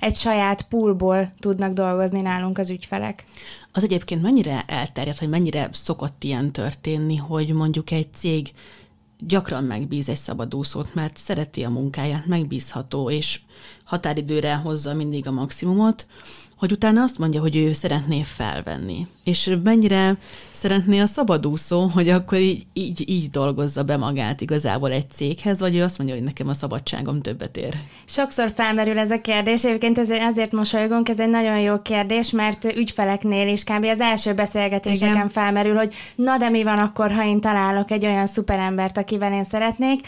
egy 0.00 0.14
saját 0.14 0.62
poolból 0.62 1.32
tudnak 1.38 1.72
dolgozni 1.72 2.20
nálunk 2.20 2.58
az 2.58 2.70
ügyfelek. 2.70 3.24
Az 3.72 3.82
egyébként 3.82 4.22
mennyire 4.22 4.64
elterjedt, 4.66 5.18
hogy 5.18 5.28
mennyire 5.28 5.68
szokott 5.72 6.24
ilyen 6.24 6.52
történni, 6.52 7.16
hogy 7.16 7.48
mondjuk 7.48 7.90
egy 7.90 8.14
cég 8.14 8.52
gyakran 9.18 9.64
megbíz 9.64 10.08
egy 10.08 10.16
szabadúszót, 10.16 10.94
mert 10.94 11.16
szereti 11.16 11.64
a 11.64 11.70
munkáját, 11.70 12.26
megbízható, 12.26 13.10
és 13.10 13.40
határidőre 13.84 14.54
hozza 14.54 14.94
mindig 14.94 15.26
a 15.26 15.30
maximumot, 15.30 16.06
hogy 16.56 16.72
utána 16.72 17.02
azt 17.02 17.18
mondja, 17.18 17.40
hogy 17.40 17.56
ő 17.56 17.72
szeretné 17.72 18.22
felvenni. 18.22 19.06
És 19.24 19.56
mennyire 19.62 20.16
szeretné 20.52 21.00
a 21.00 21.06
szabadúszó, 21.06 21.86
hogy 21.86 22.08
akkor 22.08 22.38
így, 22.38 22.66
így, 22.72 23.08
így 23.10 23.28
dolgozza 23.28 23.82
be 23.82 23.96
magát 23.96 24.40
igazából 24.40 24.90
egy 24.92 25.10
céghez, 25.10 25.60
vagy 25.60 25.76
ő 25.76 25.82
azt 25.82 25.98
mondja, 25.98 26.16
hogy 26.16 26.24
nekem 26.24 26.48
a 26.48 26.54
szabadságom 26.54 27.20
többet 27.20 27.56
ér? 27.56 27.74
Sokszor 28.04 28.52
felmerül 28.54 28.98
ez 28.98 29.10
a 29.10 29.20
kérdés, 29.20 29.64
egyébként 29.64 29.98
ez, 29.98 30.10
azért 30.10 30.52
mosolygunk, 30.52 31.08
ez 31.08 31.20
egy 31.20 31.30
nagyon 31.30 31.58
jó 31.58 31.82
kérdés, 31.82 32.30
mert 32.30 32.64
ügyfeleknél 32.64 33.48
is 33.48 33.64
kb. 33.64 33.84
az 33.84 34.00
első 34.00 34.34
beszélgetéseken 34.34 35.14
Igen. 35.14 35.28
felmerül, 35.28 35.74
hogy 35.74 35.94
na 36.14 36.36
de 36.36 36.48
mi 36.48 36.62
van 36.62 36.78
akkor, 36.78 37.12
ha 37.12 37.26
én 37.26 37.40
találok 37.40 37.90
egy 37.90 38.06
olyan 38.06 38.26
szuperembert, 38.26 38.98
akivel 38.98 39.32
én 39.32 39.44
szeretnék, 39.44 40.06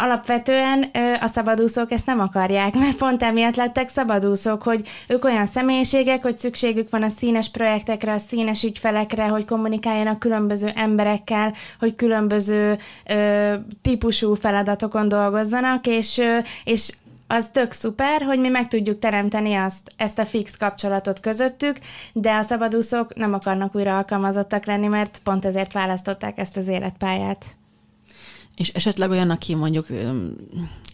alapvetően 0.00 0.90
a 1.20 1.26
szabadúszók 1.26 1.92
ezt 1.92 2.06
nem 2.06 2.20
akarják, 2.20 2.74
mert 2.74 2.96
pont 2.96 3.22
emiatt 3.22 3.56
lettek 3.56 3.88
szabadúszók, 3.88 4.62
hogy 4.62 4.88
ők 5.08 5.24
olyan 5.24 5.46
személyiségek, 5.46 6.22
hogy 6.22 6.36
szükségük 6.36 6.90
van 6.90 7.02
a 7.02 7.08
színes 7.08 7.50
projektekre, 7.50 8.12
a 8.12 8.18
színes 8.18 8.62
ügyfelekre, 8.62 9.26
hogy 9.26 9.44
kommunikáljanak 9.44 10.18
különböző 10.18 10.68
emberekkel, 10.74 11.54
hogy 11.78 11.94
különböző 11.94 12.78
ö, 13.06 13.54
típusú 13.82 14.34
feladatokon 14.34 15.08
dolgozzanak, 15.08 15.86
és, 15.86 16.18
ö, 16.18 16.38
és 16.64 16.92
az 17.26 17.48
tök 17.52 17.72
szuper, 17.72 18.22
hogy 18.22 18.40
mi 18.40 18.48
meg 18.48 18.68
tudjuk 18.68 18.98
teremteni 18.98 19.54
azt, 19.54 19.92
ezt 19.96 20.18
a 20.18 20.24
fix 20.24 20.56
kapcsolatot 20.56 21.20
közöttük, 21.20 21.78
de 22.12 22.34
a 22.34 22.42
szabadúszók 22.42 23.14
nem 23.14 23.34
akarnak 23.34 23.74
újra 23.74 23.96
alkalmazottak 23.96 24.64
lenni, 24.64 24.86
mert 24.86 25.20
pont 25.24 25.44
ezért 25.44 25.72
választották 25.72 26.38
ezt 26.38 26.56
az 26.56 26.68
életpályát 26.68 27.44
és 28.60 28.68
esetleg 28.68 29.10
olyan, 29.10 29.30
aki 29.30 29.54
mondjuk 29.54 29.86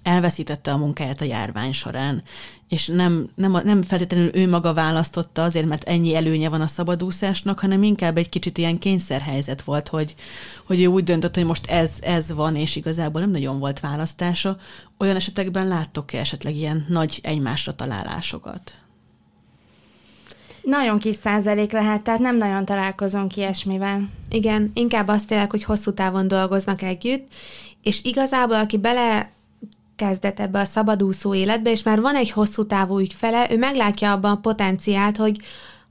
elveszítette 0.03 0.73
a 0.73 0.77
munkáját 0.77 1.21
a 1.21 1.25
járvány 1.25 1.73
során, 1.73 2.23
és 2.69 2.87
nem, 2.87 3.29
nem, 3.35 3.53
nem 3.65 3.83
feltétlenül 3.83 4.31
ő 4.35 4.49
maga 4.49 4.75
választotta 4.75 5.43
azért, 5.43 5.67
mert 5.67 5.85
ennyi 5.85 6.15
előnye 6.15 6.49
van 6.49 6.61
a 6.61 6.67
szabadúszásnak, 6.67 7.59
hanem 7.59 7.83
inkább 7.83 8.17
egy 8.17 8.29
kicsit 8.29 8.59
ilyen 8.59 8.79
kényszerhelyzet 8.79 9.63
volt, 9.63 9.89
hogy, 9.89 10.15
hogy 10.65 10.81
ő 10.81 10.87
úgy 10.87 11.05
döntött, 11.05 11.35
hogy 11.35 11.45
most 11.45 11.71
ez, 11.71 11.91
ez 12.01 12.33
van, 12.33 12.57
és 12.57 12.77
igazából 12.77 13.21
nem 13.21 13.31
nagyon 13.31 13.59
volt 13.59 13.81
választása. 13.81 14.59
Olyan 14.99 15.17
esetekben 15.17 15.69
láttok-e 15.69 16.19
esetleg 16.19 16.57
ilyen 16.57 16.87
nagy 16.89 17.21
egymásra 17.23 17.75
találásokat? 17.75 18.75
Nagyon 20.67 20.99
kis 20.99 21.15
százalék 21.15 21.73
lehet, 21.73 22.03
tehát 22.03 22.21
nem 22.21 22.37
nagyon 22.37 22.65
találkozunk 22.65 23.37
ilyesmivel. 23.37 24.09
Igen, 24.31 24.71
inkább 24.75 25.09
azt 25.09 25.27
tényleg, 25.27 25.51
hogy 25.51 25.65
hosszú 25.65 25.93
távon 25.93 26.29
dolgoznak 26.29 26.83
együtt, 26.83 27.29
és 27.83 28.05
igazából, 28.05 28.57
aki 28.57 28.79
bele 28.79 29.31
kezdett 29.97 30.41
ebbe 30.41 30.61
a 30.61 30.65
szabadúszó 30.65 31.35
életbe, 31.35 31.71
és 31.71 31.83
már 31.83 32.01
van 32.01 32.15
egy 32.15 32.31
hosszú 32.31 32.67
távú 32.67 32.99
ügyfele, 32.99 33.51
ő 33.51 33.59
meglátja 33.59 34.13
abban 34.13 34.31
a 34.31 34.41
potenciált, 34.41 35.17
hogy, 35.17 35.41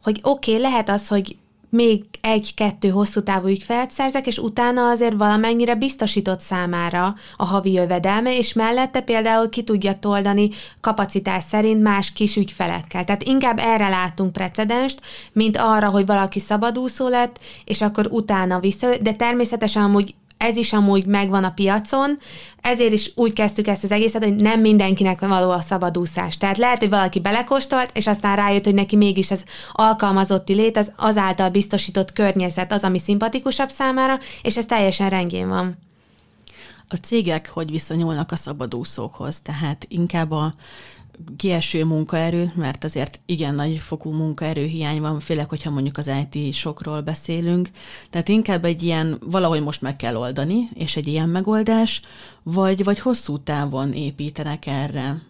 hogy 0.03 0.19
oké, 0.21 0.51
okay, 0.51 0.63
lehet 0.63 0.89
az, 0.89 1.07
hogy 1.07 1.37
még 1.75 2.03
egy-kettő 2.21 2.89
hosszú 2.89 3.23
távú 3.23 3.47
ügyfelet 3.47 3.91
szerzek, 3.91 4.27
és 4.27 4.37
utána 4.37 4.89
azért 4.89 5.13
valamennyire 5.13 5.75
biztosított 5.75 6.39
számára 6.39 7.15
a 7.35 7.45
havi 7.45 7.71
jövedelme, 7.71 8.37
és 8.37 8.53
mellette 8.53 9.01
például 9.01 9.49
ki 9.49 9.63
tudja 9.63 9.99
toldani 9.99 10.49
kapacitás 10.81 11.43
szerint 11.43 11.81
más 11.81 12.13
kis 12.13 12.35
ügyfelekkel. 12.35 13.03
Tehát 13.03 13.23
inkább 13.23 13.59
erre 13.59 13.89
látunk 13.89 14.31
precedenst, 14.31 15.01
mint 15.31 15.57
arra, 15.57 15.89
hogy 15.89 16.05
valaki 16.05 16.39
szabadúszó 16.39 17.07
lett, 17.07 17.39
és 17.65 17.81
akkor 17.81 18.07
utána 18.11 18.59
vissza, 18.59 18.97
de 18.97 19.13
természetesen 19.13 19.83
amúgy 19.83 20.15
ez 20.37 20.55
is 20.55 20.73
amúgy 20.73 21.05
megvan 21.05 21.43
a 21.43 21.51
piacon, 21.51 22.17
ezért 22.61 22.93
is 22.93 23.11
úgy 23.15 23.33
kezdtük 23.33 23.67
ezt 23.67 23.83
az 23.83 23.91
egészet, 23.91 24.23
hogy 24.23 24.35
nem 24.35 24.59
mindenkinek 24.59 25.19
való 25.19 25.51
a 25.51 25.61
szabadúszás. 25.61 26.37
Tehát 26.37 26.57
lehet, 26.57 26.79
hogy 26.79 26.89
valaki 26.89 27.19
belekóstolt, 27.19 27.89
és 27.93 28.07
aztán 28.07 28.35
rájött, 28.35 28.65
hogy 28.65 28.73
neki 28.73 28.95
mégis 28.95 29.31
az 29.31 29.43
alkalmazotti 29.71 30.53
lét, 30.53 30.77
az 30.77 30.91
azáltal 30.95 31.49
biztosított 31.49 32.13
környezet 32.13 32.71
az, 32.71 32.83
ami 32.83 32.99
szimpatikusabb 32.99 33.69
számára, 33.69 34.19
és 34.41 34.57
ez 34.57 34.65
teljesen 34.65 35.09
rendjén 35.09 35.47
van. 35.47 35.77
A 36.89 36.95
cégek 36.95 37.49
hogy 37.49 37.71
viszonyulnak 37.71 38.31
a 38.31 38.35
szabadúszókhoz? 38.35 39.39
Tehát 39.39 39.85
inkább 39.89 40.31
a 40.31 40.53
kieső 41.37 41.83
munkaerő, 41.83 42.51
mert 42.55 42.83
azért 42.83 43.19
igen 43.25 43.55
nagy 43.55 43.77
fokú 43.77 44.11
munkaerő 44.11 44.65
hiány 44.65 45.01
van, 45.01 45.19
főleg, 45.19 45.49
hogyha 45.49 45.69
mondjuk 45.69 45.97
az 45.97 46.11
IT 46.31 46.53
sokról 46.53 47.01
beszélünk. 47.01 47.69
Tehát 48.09 48.29
inkább 48.29 48.65
egy 48.65 48.83
ilyen, 48.83 49.17
valahogy 49.25 49.61
most 49.61 49.81
meg 49.81 49.95
kell 49.95 50.15
oldani, 50.15 50.69
és 50.73 50.95
egy 50.95 51.07
ilyen 51.07 51.29
megoldás, 51.29 52.01
vagy, 52.43 52.83
vagy 52.83 52.99
hosszú 52.99 53.37
távon 53.37 53.93
építenek 53.93 54.65
erre? 54.65 55.21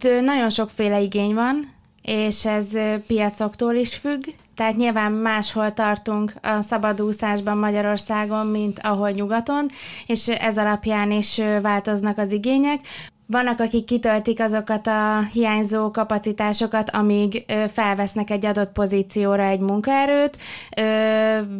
De 0.00 0.20
nagyon 0.20 0.50
sokféle 0.50 1.00
igény 1.00 1.34
van, 1.34 1.74
és 2.02 2.46
ez 2.46 2.68
piacoktól 3.06 3.74
is 3.74 3.94
függ, 3.94 4.24
tehát 4.56 4.76
nyilván 4.76 5.12
máshol 5.12 5.72
tartunk 5.72 6.34
a 6.42 6.60
szabadúszásban 6.60 7.58
Magyarországon, 7.58 8.46
mint 8.46 8.78
ahol 8.82 9.10
nyugaton, 9.10 9.66
és 10.06 10.28
ez 10.28 10.58
alapján 10.58 11.10
is 11.10 11.40
változnak 11.62 12.18
az 12.18 12.32
igények. 12.32 12.80
Vannak, 13.28 13.60
akik 13.60 13.84
kitöltik 13.84 14.40
azokat 14.40 14.86
a 14.86 15.22
hiányzó 15.32 15.90
kapacitásokat, 15.90 16.90
amíg 16.90 17.44
felvesznek 17.72 18.30
egy 18.30 18.46
adott 18.46 18.72
pozícióra 18.72 19.42
egy 19.42 19.60
munkaerőt, 19.60 20.36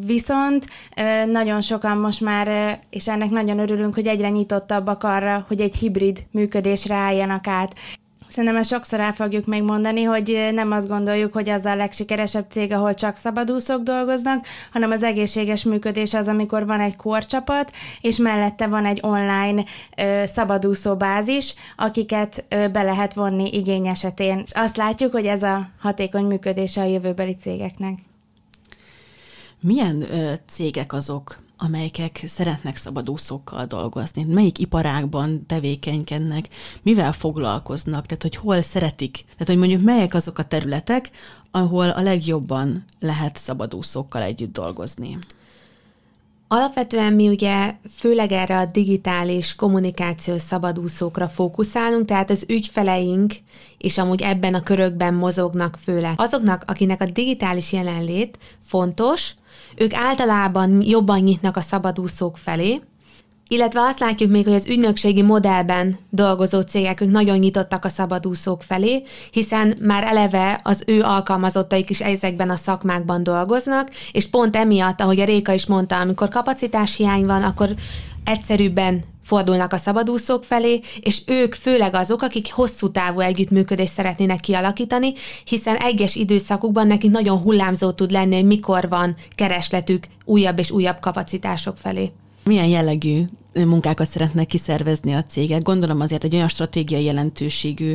viszont 0.07 0.67
nagyon 1.27 1.61
sokan 1.61 1.99
most 1.99 2.21
már, 2.21 2.79
és 2.91 3.09
ennek 3.09 3.31
nagyon 3.31 3.59
örülünk, 3.59 3.95
hogy 3.95 4.07
egyre 4.07 4.29
nyitottabbak 4.29 5.05
arra, 5.05 5.45
hogy 5.49 5.61
egy 5.61 5.77
hibrid 5.77 6.27
működésre 6.31 6.95
álljanak 6.95 7.47
át. 7.47 7.75
Szerintem 8.29 8.59
ezt 8.59 8.71
sokszor 8.71 9.01
el 9.01 9.13
fogjuk 9.13 9.47
még 9.47 9.63
mondani, 9.63 10.03
hogy 10.03 10.49
nem 10.53 10.73
azt 10.73 10.89
gondoljuk, 10.89 11.33
hogy 11.33 11.49
az 11.49 11.65
a 11.65 11.75
legsikeresebb 11.75 12.47
cég, 12.51 12.73
ahol 12.73 12.95
csak 12.95 13.17
szabadúszók 13.17 13.83
dolgoznak, 13.83 14.47
hanem 14.73 14.91
az 14.91 15.03
egészséges 15.03 15.65
működés 15.65 16.15
az, 16.15 16.29
amikor 16.29 16.67
van 16.67 16.81
egy 16.81 16.97
korcsapat, 16.97 17.71
és 18.01 18.17
mellette 18.17 18.67
van 18.67 18.87
egy 18.87 19.01
online 19.03 19.65
ö, 19.97 20.23
szabadúszó 20.25 20.97
bázis, 20.97 21.55
akiket 21.77 22.45
ö, 22.49 22.69
be 22.69 22.83
lehet 22.83 23.15
vonni 23.15 23.53
igény 23.53 23.87
esetén. 23.87 24.43
És 24.45 24.53
azt 24.55 24.77
látjuk, 24.77 25.13
hogy 25.13 25.27
ez 25.27 25.43
a 25.43 25.69
hatékony 25.81 26.25
működése 26.25 26.81
a 26.81 26.85
jövőbeli 26.85 27.37
cégeknek. 27.41 27.99
Milyen 29.61 30.03
ö, 30.03 30.33
cégek 30.51 30.93
azok, 30.93 31.45
amelyek 31.57 32.25
szeretnek 32.27 32.77
szabadúszókkal 32.77 33.67
dolgozni? 33.67 34.25
Melyik 34.25 34.59
iparágban 34.59 35.47
tevékenykednek? 35.47 36.49
Mivel 36.83 37.13
foglalkoznak? 37.13 38.07
Tehát, 38.07 38.23
hogy 38.23 38.37
hol 38.37 38.63
szeretik? 38.63 39.25
Tehát, 39.25 39.47
hogy 39.47 39.57
mondjuk 39.57 39.83
melyek 39.83 40.15
azok 40.15 40.39
a 40.39 40.45
területek, 40.45 41.11
ahol 41.51 41.89
a 41.89 42.03
legjobban 42.03 42.85
lehet 43.01 43.37
szabadúszókkal 43.37 44.23
együtt 44.23 44.53
dolgozni? 44.53 45.19
Alapvetően 46.49 47.13
mi 47.13 47.29
ugye 47.29 47.75
főleg 47.97 48.33
erre 48.33 48.59
a 48.59 48.65
digitális 48.65 49.55
kommunikációs 49.55 50.41
szabadúszókra 50.41 51.29
fókuszálunk, 51.29 52.07
tehát 52.07 52.31
az 52.31 52.47
ügyfeleink 52.49 53.35
és 53.79 53.99
amúgy 53.99 54.23
ebben 54.23 54.55
a 54.55 54.63
körökben 54.63 55.15
mozognak 55.15 55.79
főleg. 55.83 56.13
Azoknak, 56.17 56.63
akinek 56.67 57.01
a 57.01 57.07
digitális 57.07 57.73
jelenlét 57.73 58.39
fontos, 58.61 59.35
ők 59.77 59.95
általában 59.95 60.83
jobban 60.83 61.21
nyitnak 61.21 61.57
a 61.57 61.61
szabadúszók 61.61 62.37
felé, 62.37 62.81
illetve 63.49 63.81
azt 63.81 63.99
látjuk 63.99 64.31
még, 64.31 64.45
hogy 64.45 64.55
az 64.55 64.67
ügynökségi 64.67 65.23
modellben 65.23 65.99
dolgozó 66.11 66.61
cégek 66.61 67.01
ők 67.01 67.11
nagyon 67.11 67.39
nyitottak 67.39 67.85
a 67.85 67.89
szabadúszók 67.89 68.63
felé, 68.63 69.03
hiszen 69.31 69.77
már 69.83 70.05
eleve 70.05 70.61
az 70.63 70.83
ő 70.87 71.03
alkalmazottaik 71.03 71.91
is 71.91 72.01
ezekben 72.01 72.51
a 72.51 72.57
szakmákban 72.57 73.23
dolgoznak, 73.23 73.91
és 74.13 74.27
pont 74.27 74.57
emiatt, 74.57 75.01
ahogy 75.01 75.21
a 75.21 75.25
Réka 75.25 75.53
is 75.53 75.67
mondta, 75.67 76.01
amikor 76.01 76.29
kapacitás 76.29 76.97
hiány 76.97 77.27
van, 77.27 77.43
akkor 77.43 77.75
egyszerűbben 78.25 79.05
fordulnak 79.23 79.73
a 79.73 79.77
szabadúszók 79.77 80.45
felé, 80.45 80.81
és 81.01 81.23
ők 81.27 81.55
főleg 81.55 81.95
azok, 81.95 82.23
akik 82.23 82.53
hosszú 82.53 82.91
távú 82.91 83.21
együttműködést 83.21 83.93
szeretnének 83.93 84.41
kialakítani, 84.41 85.13
hiszen 85.45 85.77
egyes 85.77 86.15
időszakukban 86.15 86.87
nekik 86.87 87.11
nagyon 87.11 87.39
hullámzó 87.39 87.91
tud 87.91 88.11
lenni, 88.11 88.35
hogy 88.35 88.45
mikor 88.45 88.89
van 88.89 89.15
keresletük 89.35 90.07
újabb 90.25 90.59
és 90.59 90.71
újabb 90.71 91.01
kapacitások 91.01 91.77
felé. 91.77 92.13
Milyen 92.47 92.67
jellegű 92.67 93.23
munkákat 93.55 94.09
szeretnek 94.09 94.47
kiszervezni 94.47 95.15
a 95.15 95.25
cégek? 95.25 95.63
Gondolom 95.63 96.01
azért 96.01 96.25
egy 96.25 96.35
olyan 96.35 96.49
stratégiai 96.49 97.05
jelentőségű 97.05 97.95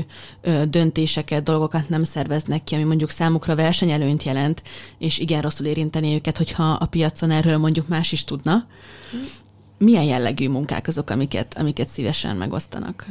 döntéseket, 0.69 1.43
dolgokat 1.43 1.89
nem 1.89 2.03
szerveznek 2.03 2.63
ki, 2.63 2.75
ami 2.75 2.83
mondjuk 2.83 3.09
számukra 3.09 3.55
versenyelőnyt 3.55 4.23
jelent, 4.23 4.63
és 4.97 5.19
igen 5.19 5.41
rosszul 5.41 5.65
érinteni 5.65 6.13
őket, 6.13 6.37
hogyha 6.37 6.63
a 6.63 6.85
piacon 6.85 7.31
erről 7.31 7.57
mondjuk 7.57 7.87
más 7.87 8.11
is 8.11 8.23
tudna. 8.23 8.67
Milyen 9.77 10.03
jellegű 10.03 10.49
munkák 10.49 10.87
azok, 10.87 11.09
amiket, 11.09 11.57
amiket 11.57 11.87
szívesen 11.87 12.35
megosztanak? 12.35 13.07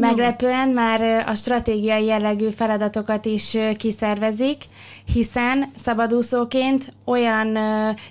Meglepően 0.00 0.68
már 0.68 1.24
a 1.28 1.34
stratégiai 1.34 2.04
jellegű 2.04 2.48
feladatokat 2.48 3.24
is 3.24 3.56
kiszervezik, 3.76 4.56
hiszen 5.12 5.70
szabadúszóként 5.74 6.92
olyan 7.04 7.58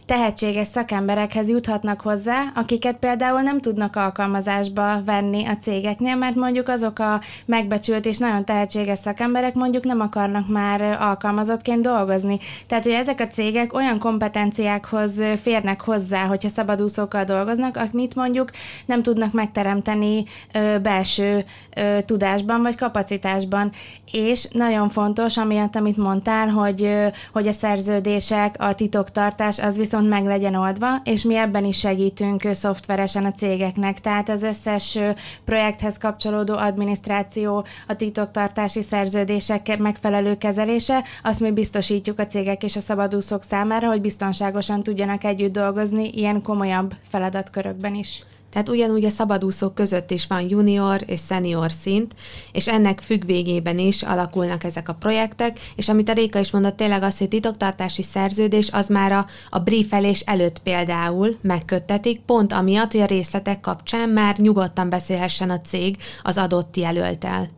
tehetséges 0.06 0.67
szakemberekhez 0.67 1.50
juthatnak 1.50 2.01
hozzá, 2.01 2.44
akiket 2.56 2.96
például 2.96 3.41
nem 3.41 3.62
tudnak 3.62 3.96
alkalmazásba 3.96 5.01
venni 5.06 5.46
a 5.46 5.58
cégeknél, 5.62 6.15
mert 6.15 6.36
mondjuk 6.36 6.67
azok 6.67 7.00
a 7.00 7.22
megbecsült 7.46 8.06
és 8.06 8.17
nagyon 8.17 8.46
tehetséges 8.46 8.98
szakemberek 8.98 9.53
mondjuk 9.53 9.84
nem 9.84 10.00
akarnak 10.01 10.48
már 10.48 10.82
alkalmazottként 10.82 11.82
dolgozni. 11.82 12.39
Tehát, 12.67 12.84
hogy 12.84 12.94
ezek 12.94 13.20
a 13.20 13.27
cégek 13.27 13.74
olyan 13.74 14.00
kompetenciákhoz 14.00 15.13
férnek 15.41 15.82
hozzá, 15.82 16.25
hogyha 16.25 16.50
szabadúszókkal 16.50 17.24
dolgoznak, 17.24 17.77
amit 17.77 18.15
mondjuk 18.15 18.51
nem 18.86 19.03
tudnak 19.03 19.32
megteremteni 19.32 20.24
belső 20.82 21.46
tudásban 22.05 22.62
vagy 22.62 22.75
kapacitásban. 22.75 23.72
És 24.12 24.48
nagyon 24.51 24.89
fontos, 24.89 25.38
amiatt, 25.38 25.75
amit 25.75 25.98
mondtál, 25.98 26.48
hogy, 26.48 26.89
hogy 27.34 27.48
a 27.48 27.51
szerződések, 27.51 28.55
a 28.60 28.75
titoktartás 28.75 29.60
az 29.60 29.77
viszont 29.77 30.10
meg 30.10 30.25
legyen 30.25 30.55
oldva, 30.55 30.88
és 31.03 31.24
mi 31.24 31.36
ebben 31.36 31.65
is 31.65 31.77
segítünk 31.77 32.48
szoftveresen 32.51 33.25
a 33.25 33.31
cégeknek. 33.31 34.00
Tehát 34.00 34.29
az 34.29 34.43
összes 34.43 34.98
projekthez 35.46 35.98
kapcsolódó 35.98 36.55
adminisztráció, 36.55 37.65
a 37.88 37.96
titoktartási 37.96 38.81
szerződések 38.81 39.77
megfelelő 39.77 40.38
kezelése, 40.38 41.03
azt 41.24 41.39
mi 41.39 41.51
biztosítjuk 41.51 42.19
a 42.19 42.27
cégek 42.27 42.63
és 42.63 42.75
a 42.75 42.79
szabadúszók 42.79 43.43
számára, 43.43 43.88
hogy 43.88 44.01
biztonságosan 44.01 44.84
tudjanak 44.84 45.24
együtt 45.24 45.53
dolgozni 45.53 46.10
ilyen 46.13 46.41
komolyabb 46.41 46.93
feladatkörökben 47.10 47.96
is. 47.96 48.24
Tehát 48.50 48.70
ugyanúgy 48.70 49.06
a 49.06 49.10
szabadúszók 49.10 49.75
között 49.75 50.12
is 50.12 50.27
van 50.27 50.50
junior 50.50 51.01
és 51.06 51.22
senior 51.25 51.72
szint, 51.72 52.16
és 52.51 52.68
ennek 52.68 53.00
függvégében 53.00 53.80
is 53.80 54.04
alakulnak 54.04 54.63
ezek 54.63 54.89
a 54.89 54.94
projektek, 54.94 55.60
és 55.75 55.89
amit 55.89 56.10
a 56.10 56.13
Réka 56.13 56.39
is 56.39 56.51
mondott, 56.51 56.77
tényleg 56.77 57.04
az, 57.04 57.18
hogy 57.18 57.27
titoktartási 57.27 58.01
szerződés, 58.01 58.70
az 58.72 58.88
már 58.88 59.12
a, 59.12 59.25
a 59.50 59.60
briefelés 59.60 60.20
előtt 60.20 60.60
például 60.60 61.38
megköttetik, 61.42 62.20
pont 62.20 62.54
amiatt, 62.54 62.92
hogy 62.92 63.01
a 63.01 63.06
részletek 63.06 63.60
kapcsán 63.60 64.10
már 64.10 64.38
nyugodtan 64.38 64.89
beszélhessen 64.89 65.50
a 65.50 65.62
cég 65.62 65.98
az 66.24 66.38
adott 66.38 66.77
jelöltel 66.77 67.56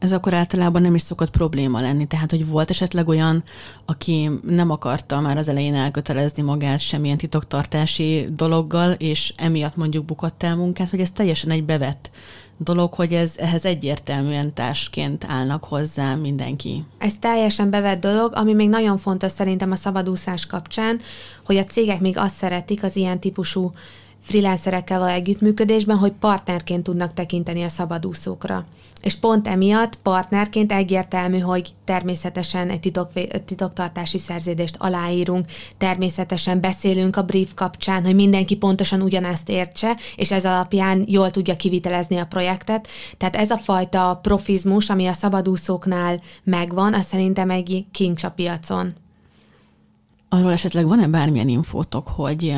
ez 0.00 0.12
akkor 0.12 0.34
általában 0.34 0.82
nem 0.82 0.94
is 0.94 1.02
szokott 1.02 1.30
probléma 1.30 1.80
lenni. 1.80 2.06
Tehát, 2.06 2.30
hogy 2.30 2.46
volt 2.46 2.70
esetleg 2.70 3.08
olyan, 3.08 3.44
aki 3.86 4.30
nem 4.42 4.70
akarta 4.70 5.20
már 5.20 5.36
az 5.36 5.48
elején 5.48 5.74
elkötelezni 5.74 6.42
magát 6.42 6.80
semmilyen 6.80 7.16
titoktartási 7.16 8.28
dologgal, 8.30 8.92
és 8.92 9.32
emiatt 9.36 9.76
mondjuk 9.76 10.04
bukott 10.04 10.42
el 10.42 10.56
munkát, 10.56 10.90
hogy 10.90 11.00
ez 11.00 11.10
teljesen 11.10 11.50
egy 11.50 11.64
bevett 11.64 12.10
dolog, 12.56 12.92
hogy 12.92 13.12
ez 13.12 13.34
ehhez 13.36 13.64
egyértelműen 13.64 14.54
társként 14.54 15.24
állnak 15.28 15.64
hozzá 15.64 16.14
mindenki. 16.14 16.84
Ez 16.98 17.18
teljesen 17.18 17.70
bevett 17.70 18.00
dolog, 18.00 18.32
ami 18.34 18.52
még 18.52 18.68
nagyon 18.68 18.98
fontos 18.98 19.32
szerintem 19.32 19.70
a 19.70 19.76
szabadúszás 19.76 20.46
kapcsán, 20.46 21.00
hogy 21.44 21.56
a 21.56 21.64
cégek 21.64 22.00
még 22.00 22.18
azt 22.18 22.36
szeretik 22.36 22.82
az 22.82 22.96
ilyen 22.96 23.20
típusú 23.20 23.72
freelancerekkel 24.20 24.98
való 24.98 25.10
együttműködésben, 25.10 25.96
hogy 25.96 26.12
partnerként 26.12 26.82
tudnak 26.82 27.14
tekinteni 27.14 27.62
a 27.62 27.68
szabadúszókra. 27.68 28.66
És 29.02 29.14
pont 29.14 29.48
emiatt 29.48 29.98
partnerként 30.02 30.72
egyértelmű, 30.72 31.38
hogy 31.38 31.74
természetesen 31.84 32.70
egy 32.70 32.80
titok, 32.80 33.10
titoktartási 33.44 34.18
szerződést 34.18 34.76
aláírunk, 34.78 35.46
természetesen 35.78 36.60
beszélünk 36.60 37.16
a 37.16 37.22
brief 37.22 37.54
kapcsán, 37.54 38.04
hogy 38.04 38.14
mindenki 38.14 38.56
pontosan 38.56 39.02
ugyanezt 39.02 39.48
értse, 39.48 39.96
és 40.16 40.30
ez 40.30 40.44
alapján 40.44 41.04
jól 41.08 41.30
tudja 41.30 41.56
kivitelezni 41.56 42.16
a 42.16 42.26
projektet. 42.26 42.88
Tehát 43.16 43.36
ez 43.36 43.50
a 43.50 43.58
fajta 43.58 44.18
profizmus, 44.22 44.90
ami 44.90 45.06
a 45.06 45.12
szabadúszóknál 45.12 46.20
megvan, 46.44 46.94
az 46.94 47.06
szerintem 47.06 47.50
egy 47.50 47.84
kincs 47.92 48.24
a 48.24 48.30
piacon. 48.30 48.94
Arról 50.28 50.52
esetleg 50.52 50.86
van-e 50.86 51.08
bármilyen 51.08 51.48
infótok, 51.48 52.08
hogy 52.08 52.54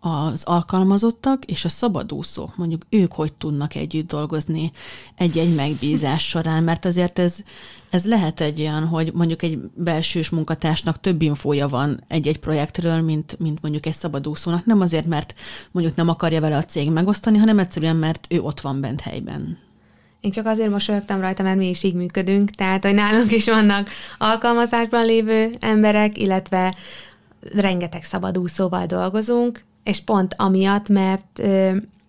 az 0.00 0.44
alkalmazottak 0.44 1.44
és 1.44 1.64
a 1.64 1.68
szabadúszók, 1.68 2.56
mondjuk 2.56 2.82
ők 2.88 3.12
hogy 3.12 3.32
tudnak 3.32 3.74
együtt 3.74 4.08
dolgozni 4.08 4.72
egy-egy 5.16 5.54
megbízás 5.54 6.26
során, 6.26 6.62
mert 6.62 6.84
azért 6.84 7.18
ez, 7.18 7.36
ez 7.90 8.06
lehet 8.06 8.40
egy 8.40 8.60
olyan, 8.60 8.86
hogy 8.86 9.12
mondjuk 9.14 9.42
egy 9.42 9.58
belsős 9.74 10.30
munkatársnak 10.30 11.00
több 11.00 11.22
infója 11.22 11.68
van 11.68 12.04
egy-egy 12.08 12.38
projektről, 12.38 13.00
mint, 13.00 13.38
mint 13.38 13.62
mondjuk 13.62 13.86
egy 13.86 13.94
szabadúszónak. 13.94 14.64
Nem 14.64 14.80
azért, 14.80 15.06
mert 15.06 15.34
mondjuk 15.70 15.96
nem 15.96 16.08
akarja 16.08 16.40
vele 16.40 16.56
a 16.56 16.64
cég 16.64 16.90
megosztani, 16.90 17.38
hanem 17.38 17.58
egyszerűen, 17.58 17.96
mert 17.96 18.26
ő 18.30 18.40
ott 18.40 18.60
van 18.60 18.80
bent 18.80 19.00
helyben. 19.00 19.58
Én 20.20 20.30
csak 20.30 20.46
azért 20.46 20.70
mosolyogtam 20.70 21.20
rajta, 21.20 21.42
mert 21.42 21.58
mi 21.58 21.68
is 21.68 21.82
így 21.82 21.94
működünk, 21.94 22.50
tehát, 22.50 22.84
hogy 22.84 22.94
nálunk 22.94 23.32
is 23.32 23.44
vannak 23.44 23.88
alkalmazásban 24.18 25.04
lévő 25.04 25.56
emberek, 25.60 26.18
illetve 26.18 26.74
rengeteg 27.40 28.02
szabadúszóval 28.04 28.86
dolgozunk, 28.86 29.66
és 29.88 30.00
pont 30.00 30.34
amiatt, 30.36 30.88
mert 30.88 31.42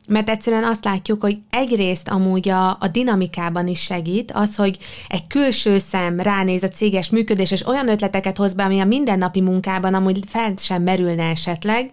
mert 0.07 0.29
egyszerűen 0.29 0.63
azt 0.63 0.85
látjuk, 0.85 1.21
hogy 1.21 1.37
egyrészt 1.49 2.09
amúgy 2.09 2.49
a, 2.49 2.69
a 2.69 2.87
dinamikában 2.91 3.67
is 3.67 3.81
segít 3.81 4.31
az, 4.31 4.55
hogy 4.55 4.77
egy 5.07 5.27
külső 5.27 5.77
szem 5.77 6.19
ránéz 6.19 6.63
a 6.63 6.67
céges 6.67 7.09
működés, 7.09 7.51
és 7.51 7.67
olyan 7.67 7.89
ötleteket 7.89 8.37
hoz 8.37 8.53
be, 8.53 8.63
ami 8.63 8.79
a 8.79 8.85
mindennapi 8.85 9.41
munkában 9.41 9.93
amúgy 9.93 10.19
fel 10.27 10.53
sem 10.57 10.83
merülne 10.83 11.23
esetleg, 11.23 11.89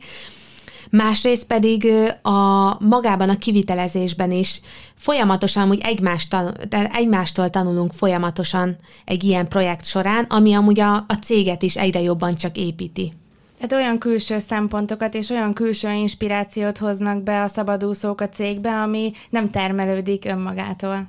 másrészt 0.90 1.46
pedig 1.46 1.92
a 2.22 2.76
magában 2.84 3.28
a 3.28 3.38
kivitelezésben 3.38 4.30
is 4.30 4.60
folyamatosan, 4.94 5.66
hogy 5.66 5.80
egymástól, 5.82 6.52
egymástól 6.92 7.50
tanulunk 7.50 7.92
folyamatosan 7.92 8.76
egy 9.04 9.24
ilyen 9.24 9.48
projekt 9.48 9.86
során, 9.86 10.24
ami 10.28 10.54
amúgy 10.54 10.80
a, 10.80 10.94
a 10.94 11.18
céget 11.22 11.62
is 11.62 11.76
egyre 11.76 12.00
jobban 12.00 12.34
csak 12.34 12.56
építi. 12.56 13.12
Tehát 13.58 13.72
olyan 13.84 13.98
külső 13.98 14.38
szempontokat 14.38 15.14
és 15.14 15.30
olyan 15.30 15.52
külső 15.52 15.92
inspirációt 15.92 16.78
hoznak 16.78 17.22
be 17.22 17.42
a 17.42 17.46
szabadúszók 17.46 18.20
a 18.20 18.28
cégbe, 18.28 18.80
ami 18.80 19.12
nem 19.30 19.50
termelődik 19.50 20.24
önmagától. 20.24 21.06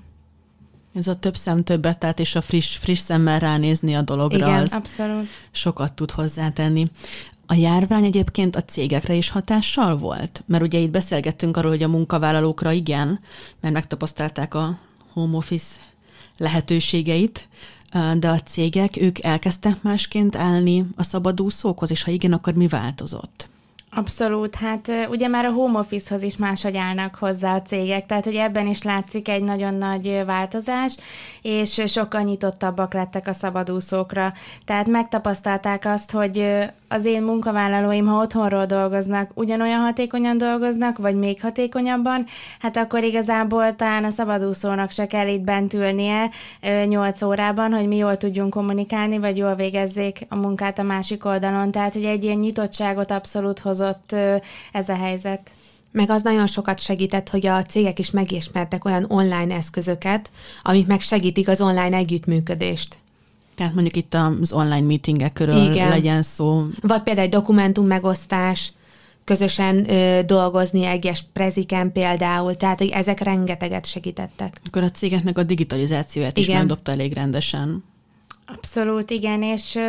Ez 0.94 1.08
a 1.08 1.16
több 1.16 1.36
szem 1.36 1.64
többet, 1.64 1.98
tehát 1.98 2.20
és 2.20 2.36
a 2.36 2.42
friss, 2.42 2.78
friss 2.78 3.00
szemmel 3.00 3.40
ránézni 3.40 3.96
a 3.96 4.02
dologra, 4.02 4.38
Igen, 4.38 4.62
az 4.62 4.72
abszolút. 4.72 5.28
sokat 5.52 5.94
tud 5.94 6.12
hozzátenni. 6.12 6.92
A 7.46 7.54
járvány 7.54 8.04
egyébként 8.04 8.56
a 8.56 8.64
cégekre 8.64 9.14
is 9.14 9.30
hatással 9.30 9.98
volt? 9.98 10.44
Mert 10.46 10.64
ugye 10.64 10.80
itt 10.80 10.90
beszélgettünk 10.92 11.58
arról, 11.58 11.72
hogy 11.72 11.84
a 11.84 11.88
munkavállalókra 11.88 12.72
igen, 12.72 13.20
mert 13.62 13.74
megtapasztalták 13.74 14.54
a 14.54 14.80
home 15.14 15.38
office 15.38 15.76
lehetőségeit, 16.38 17.48
de 18.20 18.30
a 18.30 18.40
cégek, 18.40 18.98
ők 18.98 19.24
elkezdtek 19.24 19.82
másként 19.82 20.36
állni 20.36 20.86
a 20.96 21.04
szabadúszókhoz, 21.04 21.92
és 21.92 22.04
ha 22.04 22.12
igen, 22.12 22.34
akkor 22.34 22.54
mi 22.54 22.68
változott? 22.68 23.48
Abszolút, 23.92 24.56
hát 24.56 24.92
ugye 25.10 25.28
már 25.28 25.46
a 25.46 25.52
home 25.52 25.80
office-hoz 25.80 26.22
is 26.22 26.38
máshogy 26.38 26.78
állnak 26.78 27.16
hozzá 27.16 27.56
a 27.56 27.62
cégek, 27.62 28.06
tehát 28.06 28.24
hogy 28.24 28.36
ebben 28.36 28.68
is 28.68 28.82
látszik 28.82 29.28
egy 29.28 29.44
nagyon 29.44 29.74
nagy 29.74 30.24
változás, 30.26 30.98
és 31.42 31.82
sokkal 31.86 32.22
nyitottabbak 32.22 32.94
lettek 32.94 33.28
a 33.28 33.34
szabadúszókra. 33.34 34.34
Tehát 34.66 34.88
megtapasztalták 34.88 35.86
azt, 35.86 36.12
hogy 36.12 36.46
az 36.88 37.06
én 37.06 37.24
munkavállalóim, 37.24 38.06
ha 38.06 38.22
otthonról 38.22 38.66
dolgoznak, 38.66 39.32
ugyanolyan 39.34 39.80
hatékonyan 39.80 40.38
dolgoznak, 40.38 40.98
vagy 40.98 41.16
még 41.16 41.42
hatékonyabban, 41.42 42.26
hát 42.60 42.78
akkor 42.78 43.04
igazából 43.04 43.76
talán 43.76 44.04
a 44.04 44.10
szabadúszónak 44.10 44.92
se 44.92 45.08
kell 45.08 45.28
itt 45.28 45.42
bent 45.42 45.74
ülnie 45.74 46.30
8 46.86 47.22
órában, 47.22 47.74
hogy 47.74 47.88
mi 47.88 47.96
jól 47.96 48.18
tudjunk 48.18 48.50
kommunikálni, 48.50 49.18
vagy 49.18 49.38
jól 49.38 49.56
végezzék 49.56 50.26
a 50.30 50.36
munkát 50.36 50.80
a 50.80 50.84
másik 50.84 51.26
oldalon. 51.26 51.72
Tehát, 51.72 51.94
hogy 51.94 52.06
egy 52.06 52.24
ilyen 52.24 52.38
nyitottságot 52.38 53.12
abszolút 53.12 53.60
hozott 53.60 54.16
ez 54.72 54.90
a 54.90 54.96
helyzet. 54.96 55.52
Meg 55.92 56.10
az 56.10 56.22
nagyon 56.22 56.48
sokat 56.48 56.80
segített, 56.80 57.30
hogy 57.30 57.48
a 57.48 57.62
cégek 57.62 58.00
is 58.00 58.12
megismertek 58.12 58.86
olyan 58.86 59.06
online 59.08 59.56
eszközöket, 59.56 60.32
amik 60.64 60.88
meg 60.88 61.02
segítik 61.02 61.48
az 61.48 61.62
online 61.62 61.98
együttműködést. 61.98 62.98
Tehát 63.58 63.74
mondjuk 63.74 63.96
itt 63.96 64.14
az 64.14 64.54
online 64.54 64.86
meetingekről 64.86 65.72
Igen. 65.72 65.90
legyen 65.90 66.22
szó. 66.22 66.64
Vagy 66.82 67.02
például 67.02 67.26
egy 67.26 67.34
dokumentum 67.34 67.88
megosztás, 67.88 68.74
közösen 69.24 69.90
ö, 69.90 70.22
dolgozni 70.26 70.86
egyes 70.86 71.26
preziken 71.34 71.92
például, 71.92 72.56
tehát 72.56 72.80
hogy 72.80 72.90
ezek 72.90 73.20
rengeteget 73.20 73.86
segítettek. 73.86 74.62
Akkor 74.66 74.84
a 74.84 74.92
cégeknek 74.92 75.38
a 75.38 75.44
digitalizációját 75.44 76.38
Igen. 76.38 76.50
is 76.50 76.56
megdobta 76.56 76.92
elég 76.92 77.14
rendesen. 77.14 77.84
Abszolút, 78.46 79.10
igen, 79.10 79.44
és, 79.44 79.80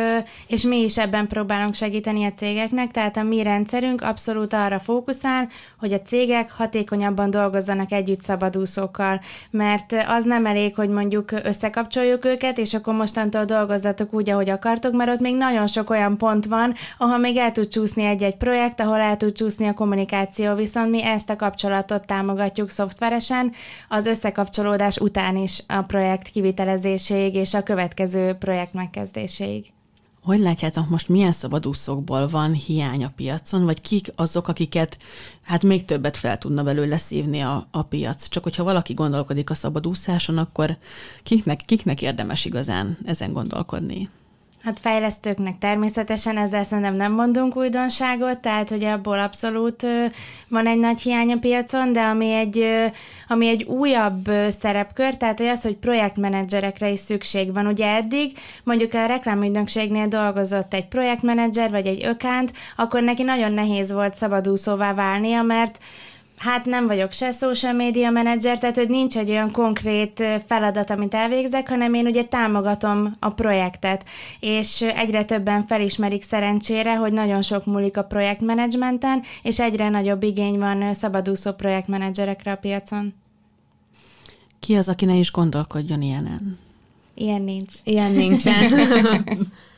és 0.47 0.61
mi 0.61 0.77
is 0.77 0.97
ebben 0.97 1.27
próbálunk 1.27 1.73
segíteni 1.73 2.25
a 2.25 2.33
cégeknek, 2.33 2.91
tehát 2.91 3.17
a 3.17 3.23
mi 3.23 3.43
rendszerünk 3.43 4.01
abszolút 4.01 4.53
arra 4.53 4.79
fókuszál, 4.79 5.49
hogy 5.79 5.93
a 5.93 6.01
cégek 6.01 6.51
hatékonyabban 6.51 7.29
dolgozzanak 7.29 7.91
együtt 7.91 8.21
szabadúszókkal, 8.21 9.21
mert 9.51 9.95
az 10.07 10.23
nem 10.23 10.45
elég, 10.45 10.75
hogy 10.75 10.89
mondjuk 10.89 11.31
összekapcsoljuk 11.43 12.25
őket, 12.25 12.57
és 12.57 12.73
akkor 12.73 12.93
mostantól 12.93 13.45
dolgozzatok 13.45 14.13
úgy, 14.13 14.29
ahogy 14.29 14.49
akartok, 14.49 14.93
mert 14.93 15.11
ott 15.11 15.19
még 15.19 15.35
nagyon 15.35 15.67
sok 15.67 15.89
olyan 15.89 16.17
pont 16.17 16.45
van, 16.45 16.73
ahol 16.97 17.17
még 17.17 17.37
el 17.37 17.51
tud 17.51 17.67
csúszni 17.67 18.03
egy-egy 18.03 18.37
projekt, 18.37 18.79
ahol 18.79 18.99
el 18.99 19.17
tud 19.17 19.31
csúszni 19.31 19.67
a 19.67 19.73
kommunikáció, 19.73 20.55
viszont 20.55 20.89
mi 20.89 21.03
ezt 21.03 21.29
a 21.29 21.35
kapcsolatot 21.35 22.05
támogatjuk 22.05 22.69
szoftveresen, 22.69 23.51
az 23.87 24.05
összekapcsolódás 24.05 24.97
után 24.97 25.37
is 25.37 25.63
a 25.67 25.81
projekt 25.81 26.27
kivitelezéséig 26.27 27.35
és 27.35 27.53
a 27.53 27.63
következő 27.63 28.33
projekt 28.33 28.73
megkezdéséig. 28.73 29.65
Hogy 30.23 30.39
látjátok 30.39 30.89
most, 30.89 31.09
milyen 31.09 31.31
szabadúszókból 31.31 32.27
van 32.27 32.53
hiány 32.53 33.03
a 33.03 33.11
piacon, 33.15 33.65
vagy 33.65 33.81
kik 33.81 34.11
azok, 34.15 34.47
akiket 34.47 34.97
hát 35.43 35.63
még 35.63 35.85
többet 35.85 36.17
fel 36.17 36.37
tudna 36.37 36.63
belőle 36.63 36.97
szívni 36.97 37.41
a, 37.41 37.67
a 37.71 37.81
piac? 37.81 38.27
Csak 38.27 38.43
hogyha 38.43 38.63
valaki 38.63 38.93
gondolkodik 38.93 39.49
a 39.49 39.53
szabadúszáson, 39.53 40.37
akkor 40.37 40.77
kiknek, 41.23 41.61
kiknek 41.65 42.01
érdemes 42.01 42.45
igazán 42.45 42.97
ezen 43.05 43.33
gondolkodni? 43.33 44.09
Hát 44.63 44.79
fejlesztőknek 44.79 45.57
természetesen 45.57 46.37
ezzel 46.37 46.63
szerintem 46.63 46.95
nem 46.95 47.11
mondunk 47.11 47.55
újdonságot, 47.55 48.39
tehát 48.39 48.69
hogy 48.69 48.83
abból 48.83 49.19
abszolút 49.19 49.85
van 50.47 50.67
egy 50.67 50.79
nagy 50.79 51.01
hiány 51.01 51.31
a 51.31 51.37
piacon, 51.37 51.93
de 51.93 52.01
ami 52.01 52.31
egy, 52.31 52.65
ami 53.27 53.47
egy 53.47 53.63
újabb 53.63 54.31
szerepkör, 54.59 55.17
tehát 55.17 55.37
hogy 55.37 55.47
az, 55.47 55.61
hogy 55.61 55.75
projektmenedzserekre 55.75 56.89
is 56.89 56.99
szükség 56.99 57.53
van. 57.53 57.67
Ugye 57.67 57.87
eddig 57.87 58.37
mondjuk 58.63 58.93
a 58.93 59.05
reklámügynökségnél 59.05 60.07
dolgozott 60.07 60.73
egy 60.73 60.87
projektmenedzser 60.87 61.69
vagy 61.69 61.87
egy 61.87 62.05
ökánt, 62.05 62.53
akkor 62.75 63.01
neki 63.01 63.23
nagyon 63.23 63.51
nehéz 63.51 63.91
volt 63.91 64.15
szabadúszóvá 64.15 64.93
válnia, 64.93 65.41
mert 65.41 65.79
hát 66.39 66.65
nem 66.65 66.87
vagyok 66.87 67.11
se 67.11 67.31
social 67.31 67.73
media 67.73 68.09
menedzser, 68.09 68.59
tehát 68.59 68.75
hogy 68.75 68.89
nincs 68.89 69.17
egy 69.17 69.29
olyan 69.29 69.51
konkrét 69.51 70.23
feladat, 70.45 70.89
amit 70.89 71.13
elvégzek, 71.13 71.69
hanem 71.69 71.93
én 71.93 72.05
ugye 72.05 72.23
támogatom 72.23 73.13
a 73.19 73.29
projektet, 73.29 74.05
és 74.39 74.81
egyre 74.81 75.25
többen 75.25 75.65
felismerik 75.65 76.23
szerencsére, 76.23 76.95
hogy 76.95 77.13
nagyon 77.13 77.41
sok 77.41 77.65
múlik 77.65 77.97
a 77.97 78.03
projektmenedzsmenten, 78.03 79.21
és 79.43 79.59
egyre 79.59 79.89
nagyobb 79.89 80.23
igény 80.23 80.57
van 80.57 80.93
szabadúszó 80.93 81.51
projektmenedzserekre 81.51 82.51
a 82.51 82.57
piacon. 82.57 83.13
Ki 84.59 84.75
az, 84.75 84.89
aki 84.89 85.05
ne 85.05 85.15
is 85.15 85.31
gondolkodjon 85.31 86.01
ilyenen? 86.01 86.59
Ilyen 87.13 87.41
nincs. 87.41 87.73
Ilyen 87.83 88.11
nincsen. 88.11 88.53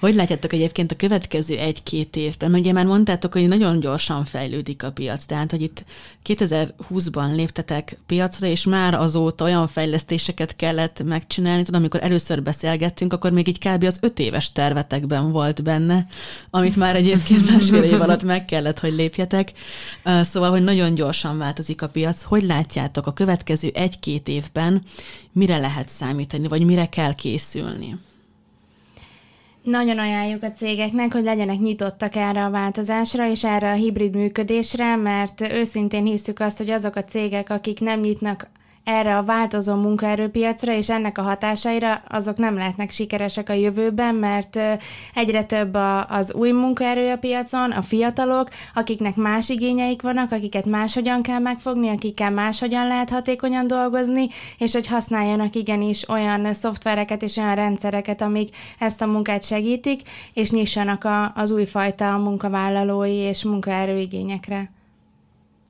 Hogy 0.00 0.14
látjátok 0.14 0.52
egyébként 0.52 0.92
a 0.92 0.96
következő 0.96 1.56
egy-két 1.56 2.16
évben? 2.16 2.54
Ugye 2.54 2.72
már 2.72 2.86
mondtátok, 2.86 3.32
hogy 3.32 3.48
nagyon 3.48 3.80
gyorsan 3.80 4.24
fejlődik 4.24 4.82
a 4.82 4.92
piac, 4.92 5.24
tehát 5.24 5.50
hogy 5.50 5.62
itt 5.62 5.84
2020-ban 6.26 7.34
léptetek 7.34 7.98
piacra, 8.06 8.46
és 8.46 8.64
már 8.64 8.94
azóta 8.94 9.44
olyan 9.44 9.68
fejlesztéseket 9.68 10.56
kellett 10.56 11.02
megcsinálni. 11.02 11.62
Tudom, 11.62 11.80
amikor 11.80 12.02
először 12.02 12.42
beszélgettünk, 12.42 13.12
akkor 13.12 13.32
még 13.32 13.48
így 13.48 13.58
kb. 13.58 13.84
az 13.84 13.98
öt 14.00 14.18
éves 14.18 14.52
tervetekben 14.52 15.32
volt 15.32 15.62
benne, 15.62 16.06
amit 16.50 16.76
már 16.76 16.96
egyébként 16.96 17.50
másfél 17.50 17.82
év 17.82 18.00
alatt 18.00 18.22
meg 18.22 18.44
kellett, 18.44 18.78
hogy 18.78 18.92
lépjetek. 18.92 19.52
Szóval, 20.04 20.50
hogy 20.50 20.64
nagyon 20.64 20.94
gyorsan 20.94 21.38
változik 21.38 21.82
a 21.82 21.88
piac. 21.88 22.22
Hogy 22.22 22.42
látjátok 22.42 23.06
a 23.06 23.12
következő 23.12 23.70
egy-két 23.74 24.28
évben, 24.28 24.82
mire 25.32 25.58
lehet 25.58 25.88
számítani, 25.88 26.48
vagy 26.48 26.64
mire 26.64 26.86
kell 26.86 27.14
készülni? 27.14 27.98
Nagyon 29.70 29.98
ajánljuk 29.98 30.42
a 30.42 30.52
cégeknek, 30.52 31.12
hogy 31.12 31.22
legyenek 31.22 31.58
nyitottak 31.58 32.16
erre 32.16 32.44
a 32.44 32.50
változásra 32.50 33.28
és 33.28 33.44
erre 33.44 33.70
a 33.70 33.74
hibrid 33.74 34.14
működésre, 34.14 34.96
mert 34.96 35.40
őszintén 35.40 36.04
hiszük 36.04 36.40
azt, 36.40 36.58
hogy 36.58 36.70
azok 36.70 36.96
a 36.96 37.04
cégek, 37.04 37.50
akik 37.50 37.80
nem 37.80 38.00
nyitnak 38.00 38.48
erre 38.84 39.16
a 39.16 39.22
változó 39.22 39.74
munkaerőpiacra 39.74 40.72
és 40.72 40.90
ennek 40.90 41.18
a 41.18 41.22
hatásaira, 41.22 42.02
azok 42.08 42.36
nem 42.36 42.54
lehetnek 42.54 42.90
sikeresek 42.90 43.48
a 43.48 43.52
jövőben, 43.52 44.14
mert 44.14 44.58
egyre 45.14 45.44
több 45.44 45.74
a, 45.74 46.06
az 46.06 46.34
új 46.34 46.50
munkaerő 46.50 47.10
a 47.10 47.16
piacon, 47.16 47.70
a 47.70 47.82
fiatalok, 47.82 48.48
akiknek 48.74 49.16
más 49.16 49.48
igényeik 49.48 50.02
vannak, 50.02 50.32
akiket 50.32 50.66
máshogyan 50.66 51.22
kell 51.22 51.38
megfogni, 51.38 51.88
akikkel 51.88 52.30
máshogyan 52.30 52.86
lehet 52.86 53.10
hatékonyan 53.10 53.66
dolgozni, 53.66 54.28
és 54.58 54.72
hogy 54.72 54.86
használjanak 54.86 55.54
igenis 55.54 56.08
olyan 56.08 56.54
szoftvereket 56.54 57.22
és 57.22 57.36
olyan 57.36 57.54
rendszereket, 57.54 58.20
amik 58.20 58.56
ezt 58.78 59.02
a 59.02 59.06
munkát 59.06 59.44
segítik, 59.44 60.02
és 60.34 60.50
nyissanak 60.50 61.04
a, 61.04 61.32
az 61.34 61.50
újfajta 61.50 62.18
munkavállalói 62.18 63.16
és 63.16 63.44
munkaerőigényekre. 63.44 64.70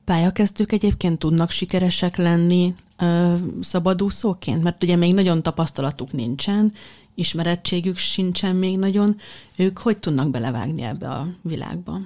Pályakezdők 0.04 0.72
egyébként 0.72 1.18
tudnak 1.18 1.50
sikeresek 1.50 2.16
lenni 2.16 2.74
ö, 3.00 3.34
szabadúszóként? 3.60 4.62
Mert 4.62 4.82
ugye 4.82 4.96
még 4.96 5.14
nagyon 5.14 5.42
tapasztalatuk 5.42 6.12
nincsen, 6.12 6.72
ismerettségük 7.14 7.96
sincsen 7.96 8.56
még 8.56 8.78
nagyon. 8.78 9.16
Ők 9.56 9.78
hogy 9.78 9.98
tudnak 9.98 10.30
belevágni 10.30 10.82
ebbe 10.82 11.08
a 11.08 11.26
világba? 11.42 11.98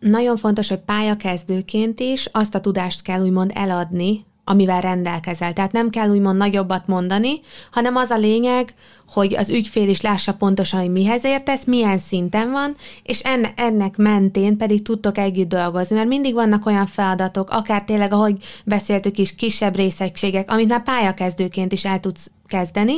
Nagyon 0.00 0.36
fontos, 0.36 0.68
hogy 0.68 0.78
pályakezdőként 0.78 2.00
is 2.00 2.28
azt 2.32 2.54
a 2.54 2.60
tudást 2.60 3.02
kell 3.02 3.22
úgymond 3.22 3.50
eladni, 3.54 4.24
amivel 4.48 4.80
rendelkezel. 4.80 5.52
Tehát 5.52 5.72
nem 5.72 5.90
kell 5.90 6.08
úgymond 6.08 6.36
nagyobbat 6.36 6.86
mondani, 6.86 7.40
hanem 7.70 7.96
az 7.96 8.10
a 8.10 8.16
lényeg, 8.16 8.74
hogy 9.08 9.36
az 9.36 9.50
ügyfél 9.50 9.88
is 9.88 10.00
lássa 10.00 10.34
pontosan, 10.34 10.80
hogy 10.80 10.90
mihez 10.90 11.24
értesz, 11.24 11.64
milyen 11.64 11.98
szinten 11.98 12.50
van, 12.50 12.76
és 13.02 13.20
enne, 13.20 13.52
ennek 13.56 13.96
mentén 13.96 14.56
pedig 14.56 14.82
tudtok 14.82 15.18
együtt 15.18 15.48
dolgozni, 15.48 15.96
mert 15.96 16.08
mindig 16.08 16.34
vannak 16.34 16.66
olyan 16.66 16.86
feladatok, 16.86 17.50
akár 17.50 17.84
tényleg, 17.84 18.12
ahogy 18.12 18.36
beszéltük 18.64 19.18
is, 19.18 19.34
kisebb 19.34 19.76
részegységek, 19.76 20.50
amit 20.50 20.68
már 20.68 20.82
pályakezdőként 20.82 21.72
is 21.72 21.84
el 21.84 22.00
tudsz 22.00 22.30
kezdeni, 22.46 22.96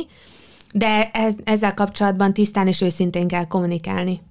de 0.73 1.09
ez, 1.13 1.33
ezzel 1.43 1.73
kapcsolatban 1.73 2.33
tisztán 2.33 2.67
és 2.67 2.81
őszintén 2.81 3.27
kell 3.27 3.45
kommunikálni. 3.45 4.21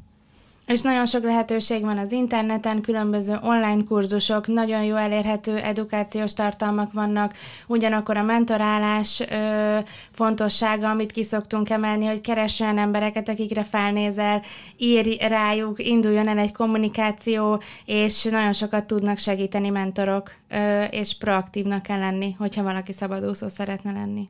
És 0.70 0.80
nagyon 0.80 1.06
sok 1.06 1.22
lehetőség 1.22 1.82
van 1.82 1.98
az 1.98 2.12
interneten, 2.12 2.80
különböző 2.80 3.38
online 3.42 3.84
kurzusok, 3.88 4.46
nagyon 4.46 4.82
jó 4.82 4.96
elérhető 4.96 5.56
edukációs 5.56 6.32
tartalmak 6.32 6.92
vannak, 6.92 7.34
ugyanakkor 7.66 8.16
a 8.16 8.22
mentorálás 8.22 9.20
ö, 9.20 9.78
fontossága, 10.10 10.90
amit 10.90 11.12
ki 11.12 11.22
szoktunk 11.22 11.70
emelni, 11.70 12.06
hogy 12.06 12.20
keres 12.20 12.60
embereket, 12.60 13.28
akikre 13.28 13.62
felnézel, 13.62 14.42
írj 14.76 15.16
rájuk, 15.16 15.86
induljon 15.86 16.28
el 16.28 16.38
egy 16.38 16.52
kommunikáció, 16.52 17.62
és 17.84 18.24
nagyon 18.24 18.52
sokat 18.52 18.86
tudnak 18.86 19.18
segíteni 19.18 19.68
mentorok, 19.68 20.32
ö, 20.48 20.82
és 20.82 21.18
proaktívnak 21.18 21.82
kell 21.82 21.98
lenni, 21.98 22.34
hogyha 22.38 22.62
valaki 22.62 22.92
szabadúszó 22.92 23.48
szeretne 23.48 23.92
lenni. 23.92 24.28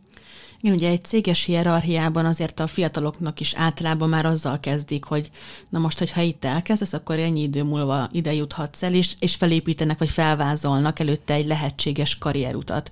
Igen, 0.63 0.75
ugye 0.75 0.89
egy 0.89 1.05
céges 1.05 1.45
hierarchiában 1.45 2.27
azért 2.27 2.61
a 2.61 2.67
fiataloknak 2.67 3.41
is 3.41 3.55
általában 3.55 4.09
már 4.09 4.27
azzal 4.27 4.61
kezdik, 4.61 5.05
hogy 5.05 5.31
na 5.69 5.79
most, 5.79 5.99
hogyha 5.99 6.21
itt 6.21 6.45
elkezdesz, 6.45 6.93
akkor 6.93 7.19
ennyi 7.19 7.43
idő 7.43 7.63
múlva 7.63 8.09
ide 8.13 8.33
juthatsz 8.35 8.83
el, 8.83 8.95
és, 8.95 9.15
és 9.19 9.35
felépítenek, 9.35 9.99
vagy 9.99 10.11
felvázolnak 10.11 10.99
előtte 10.99 11.35
egy 11.35 11.47
lehetséges 11.47 12.19
karrierutat. 12.19 12.91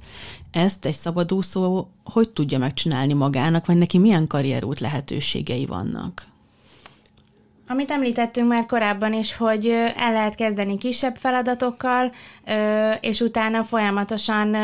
Ezt 0.51 0.85
egy 0.85 0.95
szabadúszó 0.95 1.89
hogy 2.05 2.29
tudja 2.29 2.59
megcsinálni 2.59 3.13
magának, 3.13 3.67
vagy 3.67 3.77
neki 3.77 3.99
milyen 3.99 4.27
karrierút 4.27 4.81
lehetőségei 4.81 5.67
vannak? 5.67 6.27
Amit 7.71 7.91
említettünk 7.91 8.49
már 8.49 8.67
korábban 8.67 9.13
is, 9.13 9.37
hogy 9.37 9.67
el 9.97 10.13
lehet 10.13 10.35
kezdeni 10.35 10.79
kisebb 10.79 11.17
feladatokkal, 11.17 12.13
és 13.01 13.21
utána 13.21 13.65
folyamatosan 13.65 14.57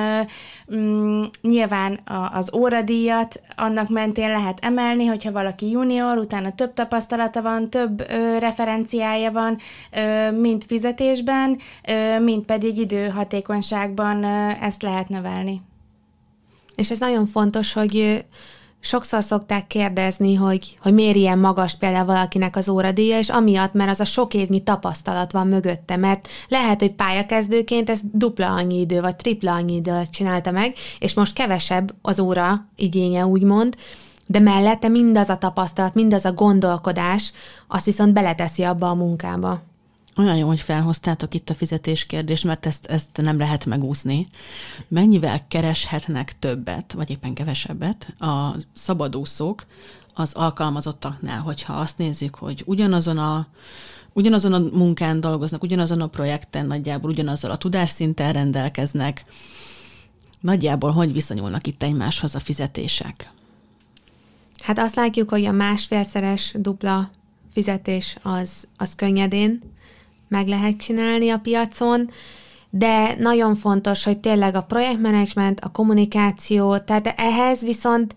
mm, 0.74 1.22
nyilván 1.40 2.00
az 2.32 2.54
óradíjat 2.54 3.42
annak 3.56 3.88
mentén 3.88 4.30
lehet 4.30 4.58
emelni, 4.64 5.06
hogyha 5.06 5.32
valaki 5.32 5.70
junior, 5.70 6.18
utána 6.18 6.54
több 6.54 6.72
tapasztalata 6.72 7.42
van, 7.42 7.70
több 7.70 8.06
referenciája 8.38 9.32
van, 9.32 9.58
mind 10.40 10.64
fizetésben, 10.64 11.58
mind 12.22 12.44
pedig 12.44 12.78
időhatékonyságban 12.78 14.24
ezt 14.60 14.82
lehet 14.82 15.08
növelni. 15.08 15.62
És 16.74 16.90
ez 16.90 16.98
nagyon 16.98 17.26
fontos, 17.26 17.72
hogy 17.72 18.24
sokszor 18.84 19.24
szokták 19.24 19.66
kérdezni, 19.66 20.34
hogy, 20.34 20.78
hogy 20.82 20.94
miért 20.94 21.16
ilyen 21.16 21.38
magas 21.38 21.74
például 21.74 22.04
valakinek 22.04 22.56
az 22.56 22.68
óradíja, 22.68 23.18
és 23.18 23.28
amiatt, 23.28 23.72
mert 23.72 23.90
az 23.90 24.00
a 24.00 24.04
sok 24.04 24.34
évnyi 24.34 24.62
tapasztalat 24.62 25.32
van 25.32 25.46
mögötte, 25.46 25.96
mert 25.96 26.28
lehet, 26.48 26.80
hogy 26.80 26.92
pályakezdőként 26.92 27.90
ez 27.90 28.00
dupla 28.12 28.54
annyi 28.54 28.80
idő, 28.80 29.00
vagy 29.00 29.16
tripla 29.16 29.52
annyi 29.52 29.74
idő 29.74 30.02
csinálta 30.10 30.50
meg, 30.50 30.74
és 30.98 31.14
most 31.14 31.34
kevesebb 31.34 31.94
az 32.02 32.20
óra 32.20 32.66
igénye, 32.76 33.26
úgymond, 33.26 33.76
de 34.26 34.38
mellette 34.38 34.88
mindaz 34.88 35.28
a 35.28 35.38
tapasztalat, 35.38 35.94
mindaz 35.94 36.24
a 36.24 36.32
gondolkodás, 36.32 37.32
azt 37.68 37.84
viszont 37.84 38.12
beleteszi 38.12 38.62
abba 38.62 38.88
a 38.88 38.94
munkába. 38.94 39.62
Olyan 40.16 40.36
jó, 40.36 40.46
hogy 40.46 40.60
felhoztátok 40.60 41.34
itt 41.34 41.50
a 41.50 41.54
fizetéskérdést, 41.54 42.44
mert 42.44 42.66
ezt, 42.66 42.86
ezt 42.86 43.08
nem 43.14 43.38
lehet 43.38 43.66
megúszni. 43.66 44.28
Mennyivel 44.88 45.46
kereshetnek 45.48 46.38
többet, 46.38 46.92
vagy 46.92 47.10
éppen 47.10 47.34
kevesebbet 47.34 48.20
a 48.20 48.56
szabadúszók 48.72 49.66
az 50.14 50.32
alkalmazottaknál, 50.32 51.40
hogyha 51.40 51.72
azt 51.72 51.98
nézzük, 51.98 52.34
hogy 52.34 52.62
ugyanazon 52.66 53.18
a 53.18 53.46
ugyanazon 54.12 54.52
a 54.52 54.58
munkán 54.58 55.20
dolgoznak, 55.20 55.62
ugyanazon 55.62 56.00
a 56.00 56.06
projekten 56.06 56.66
nagyjából 56.66 57.10
ugyanazzal 57.10 57.50
a 57.50 57.56
tudásszinten 57.56 58.32
rendelkeznek, 58.32 59.24
nagyjából 60.40 60.90
hogy 60.90 61.12
viszonyulnak 61.12 61.66
itt 61.66 61.82
egymáshoz 61.82 62.34
a 62.34 62.40
fizetések? 62.40 63.32
Hát 64.62 64.78
azt 64.78 64.94
látjuk, 64.94 65.28
hogy 65.28 65.44
a 65.44 65.52
másfélszeres 65.52 66.54
dupla 66.58 67.10
fizetés 67.52 68.16
az, 68.22 68.66
az 68.76 68.94
könnyedén 68.94 69.60
meg 70.34 70.48
lehet 70.48 70.76
csinálni 70.76 71.30
a 71.30 71.38
piacon, 71.38 72.10
de 72.70 73.14
nagyon 73.18 73.54
fontos, 73.54 74.04
hogy 74.04 74.18
tényleg 74.18 74.54
a 74.54 74.62
projektmenedzsment, 74.62 75.60
a 75.60 75.68
kommunikáció, 75.68 76.78
tehát 76.78 77.14
ehhez 77.16 77.62
viszont 77.62 78.14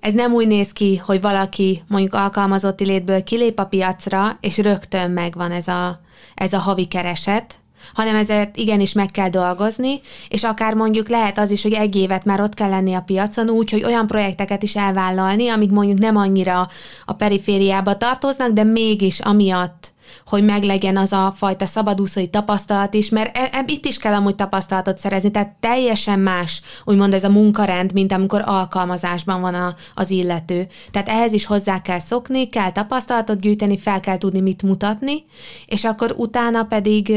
ez 0.00 0.12
nem 0.12 0.32
úgy 0.32 0.46
néz 0.46 0.72
ki, 0.72 0.96
hogy 0.96 1.20
valaki 1.20 1.82
mondjuk 1.88 2.14
alkalmazotti 2.14 2.84
létből 2.84 3.22
kilép 3.22 3.58
a 3.58 3.66
piacra, 3.66 4.38
és 4.40 4.58
rögtön 4.58 5.10
megvan 5.10 5.52
ez 5.52 5.68
a, 5.68 6.00
ez 6.34 6.52
a 6.52 6.58
havi 6.58 6.84
kereset, 6.84 7.58
hanem 7.94 8.16
ezért 8.16 8.56
igenis 8.56 8.92
meg 8.92 9.10
kell 9.10 9.28
dolgozni, 9.28 10.00
és 10.28 10.44
akár 10.44 10.74
mondjuk 10.74 11.08
lehet 11.08 11.38
az 11.38 11.50
is, 11.50 11.62
hogy 11.62 11.72
egy 11.72 11.96
évet 11.96 12.24
már 12.24 12.40
ott 12.40 12.54
kell 12.54 12.68
lenni 12.68 12.94
a 12.94 13.00
piacon, 13.06 13.50
úgy, 13.50 13.70
hogy 13.70 13.84
olyan 13.84 14.06
projekteket 14.06 14.62
is 14.62 14.76
elvállalni, 14.76 15.48
amik 15.48 15.70
mondjuk 15.70 15.98
nem 15.98 16.16
annyira 16.16 16.68
a 17.04 17.12
perifériába 17.12 17.96
tartoznak, 17.96 18.50
de 18.50 18.64
mégis 18.64 19.20
amiatt 19.20 19.93
hogy 20.26 20.44
meglegyen 20.44 20.96
az 20.96 21.12
a 21.12 21.34
fajta 21.36 21.66
szabadúszói 21.66 22.26
tapasztalat 22.26 22.94
is, 22.94 23.08
mert 23.08 23.36
e, 23.36 23.48
e, 23.52 23.64
itt 23.66 23.84
is 23.84 23.98
kell 23.98 24.14
amúgy 24.14 24.34
tapasztalatot 24.34 24.98
szerezni, 24.98 25.30
tehát 25.30 25.54
teljesen 25.60 26.18
más, 26.18 26.62
úgymond 26.84 27.14
ez 27.14 27.24
a 27.24 27.30
munkarend, 27.30 27.92
mint 27.92 28.12
amikor 28.12 28.42
alkalmazásban 28.44 29.40
van 29.40 29.54
a, 29.54 29.74
az 29.94 30.10
illető. 30.10 30.66
Tehát 30.90 31.08
ehhez 31.08 31.32
is 31.32 31.46
hozzá 31.46 31.82
kell 31.82 31.98
szokni, 31.98 32.48
kell 32.48 32.72
tapasztalatot 32.72 33.40
gyűjteni, 33.40 33.78
fel 33.78 34.00
kell 34.00 34.18
tudni 34.18 34.40
mit 34.40 34.62
mutatni, 34.62 35.24
és 35.66 35.84
akkor 35.84 36.14
utána 36.16 36.64
pedig, 36.64 37.12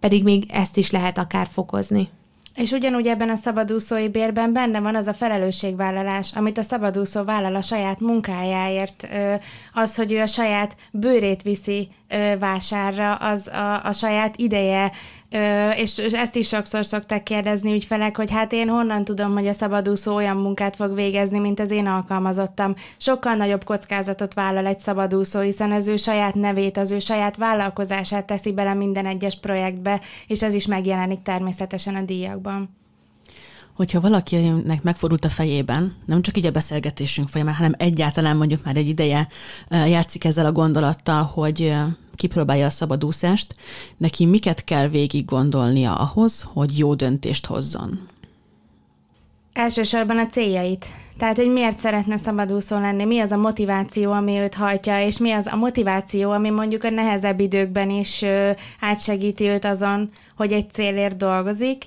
pedig 0.00 0.22
még 0.22 0.46
ezt 0.52 0.76
is 0.76 0.90
lehet 0.90 1.18
akár 1.18 1.46
fokozni. 1.52 2.08
És 2.56 2.70
ugyanúgy 2.70 3.06
ebben 3.06 3.28
a 3.28 3.34
szabadúszói 3.34 4.08
bérben 4.08 4.52
benne 4.52 4.80
van 4.80 4.94
az 4.94 5.06
a 5.06 5.14
felelősségvállalás, 5.14 6.32
amit 6.34 6.58
a 6.58 6.62
szabadúszó 6.62 7.24
vállal 7.24 7.54
a 7.54 7.62
saját 7.62 8.00
munkájáért, 8.00 9.08
az, 9.72 9.96
hogy 9.96 10.12
ő 10.12 10.20
a 10.20 10.26
saját 10.26 10.76
bőrét 10.92 11.42
viszi 11.42 11.88
vásárra, 12.38 13.14
az 13.14 13.48
a, 13.48 13.84
a 13.84 13.92
saját 13.92 14.36
ideje, 14.36 14.92
és 15.76 15.98
ezt 15.98 16.36
is 16.36 16.48
sokszor 16.48 16.86
szokták 16.86 17.22
kérdezni 17.22 17.72
ügyfelek, 17.72 18.16
hogy 18.16 18.30
hát 18.30 18.52
én 18.52 18.68
honnan 18.68 19.04
tudom, 19.04 19.32
hogy 19.32 19.46
a 19.46 19.52
szabadúszó 19.52 20.14
olyan 20.14 20.36
munkát 20.36 20.76
fog 20.76 20.94
végezni, 20.94 21.38
mint 21.38 21.60
az 21.60 21.70
én 21.70 21.86
alkalmazottam. 21.86 22.74
Sokkal 22.96 23.34
nagyobb 23.34 23.64
kockázatot 23.64 24.34
vállal 24.34 24.66
egy 24.66 24.78
szabadúszó, 24.78 25.40
hiszen 25.40 25.72
az 25.72 25.88
ő 25.88 25.96
saját 25.96 26.34
nevét, 26.34 26.76
az 26.76 26.90
ő 26.90 26.98
saját 26.98 27.36
vállalkozását 27.36 28.26
teszi 28.26 28.52
bele 28.52 28.74
minden 28.74 29.06
egyes 29.06 29.40
projektbe, 29.40 30.00
és 30.26 30.42
ez 30.42 30.54
is 30.54 30.66
megjelenik 30.66 31.22
természetesen 31.22 31.94
a 31.94 32.00
díjakban 32.00 32.76
hogyha 33.76 34.00
valakinek 34.00 34.82
megfordult 34.82 35.24
a 35.24 35.28
fejében, 35.28 35.94
nem 36.04 36.22
csak 36.22 36.38
így 36.38 36.46
a 36.46 36.50
beszélgetésünk 36.50 37.28
folyamán, 37.28 37.54
hanem 37.54 37.72
egyáltalán 37.78 38.36
mondjuk 38.36 38.64
már 38.64 38.76
egy 38.76 38.88
ideje 38.88 39.28
játszik 39.70 40.24
ezzel 40.24 40.46
a 40.46 40.52
gondolattal, 40.52 41.22
hogy 41.22 41.74
kipróbálja 42.14 42.66
a 42.66 42.70
szabadúszást, 42.70 43.54
neki 43.96 44.26
miket 44.26 44.64
kell 44.64 44.88
végig 44.88 45.24
gondolnia 45.24 45.94
ahhoz, 45.94 46.46
hogy 46.52 46.78
jó 46.78 46.94
döntést 46.94 47.46
hozzon? 47.46 48.08
Elsősorban 49.52 50.18
a 50.18 50.26
céljait. 50.26 50.86
Tehát, 51.18 51.36
hogy 51.36 51.52
miért 51.52 51.78
szeretne 51.78 52.16
szabadúszó 52.16 52.78
lenni, 52.78 53.04
mi 53.04 53.18
az 53.18 53.32
a 53.32 53.36
motiváció, 53.36 54.12
ami 54.12 54.38
őt 54.38 54.54
hajtja, 54.54 55.04
és 55.04 55.18
mi 55.18 55.32
az 55.32 55.46
a 55.46 55.56
motiváció, 55.56 56.30
ami 56.30 56.50
mondjuk 56.50 56.84
a 56.84 56.90
nehezebb 56.90 57.40
időkben 57.40 57.90
is 57.90 58.24
átsegíti 58.80 59.44
őt 59.44 59.64
azon, 59.64 60.10
hogy 60.36 60.52
egy 60.52 60.70
célért 60.70 61.16
dolgozik 61.16 61.84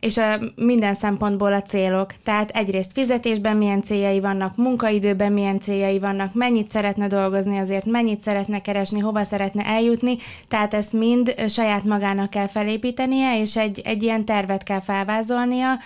és 0.00 0.16
a, 0.16 0.38
minden 0.56 0.94
szempontból 0.94 1.52
a 1.52 1.62
célok. 1.62 2.14
Tehát 2.22 2.50
egyrészt 2.50 2.92
fizetésben 2.92 3.56
milyen 3.56 3.82
céljai 3.82 4.20
vannak, 4.20 4.56
munkaidőben 4.56 5.32
milyen 5.32 5.60
céljai 5.60 5.98
vannak, 5.98 6.34
mennyit 6.34 6.68
szeretne 6.68 7.06
dolgozni 7.06 7.58
azért, 7.58 7.84
mennyit 7.84 8.22
szeretne 8.22 8.60
keresni, 8.60 8.98
hova 8.98 9.22
szeretne 9.22 9.66
eljutni, 9.66 10.16
tehát 10.48 10.74
ezt 10.74 10.92
mind 10.92 11.34
saját 11.48 11.84
magának 11.84 12.30
kell 12.30 12.46
felépítenie, 12.46 13.40
és 13.40 13.56
egy, 13.56 13.80
egy 13.84 14.02
ilyen 14.02 14.24
tervet 14.24 14.62
kell 14.62 14.80
felvázolnia, 14.80 15.78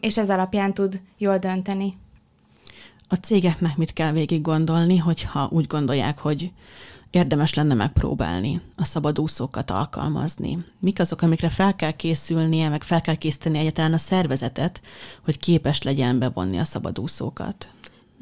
és 0.00 0.18
ez 0.18 0.30
alapján 0.30 0.74
tud 0.74 1.00
jól 1.18 1.38
dönteni. 1.38 1.96
A 3.08 3.14
cégeknek 3.14 3.76
mit 3.76 3.92
kell 3.92 4.12
végig 4.12 4.42
gondolni, 4.42 4.96
hogyha 4.96 5.48
úgy 5.50 5.66
gondolják, 5.66 6.18
hogy 6.18 6.50
érdemes 7.12 7.54
lenne 7.54 7.74
megpróbálni 7.74 8.60
a 8.76 8.84
szabadúszókat 8.84 9.70
alkalmazni? 9.70 10.64
Mik 10.80 11.00
azok, 11.00 11.22
amikre 11.22 11.48
fel 11.48 11.76
kell 11.76 11.90
készülnie, 11.90 12.68
meg 12.68 12.82
fel 12.82 13.00
kell 13.00 13.14
készíteni 13.14 13.58
egyáltalán 13.58 13.92
a 13.92 13.98
szervezetet, 13.98 14.80
hogy 15.24 15.38
képes 15.38 15.82
legyen 15.82 16.18
bevonni 16.18 16.58
a 16.58 16.64
szabadúszókat? 16.64 17.68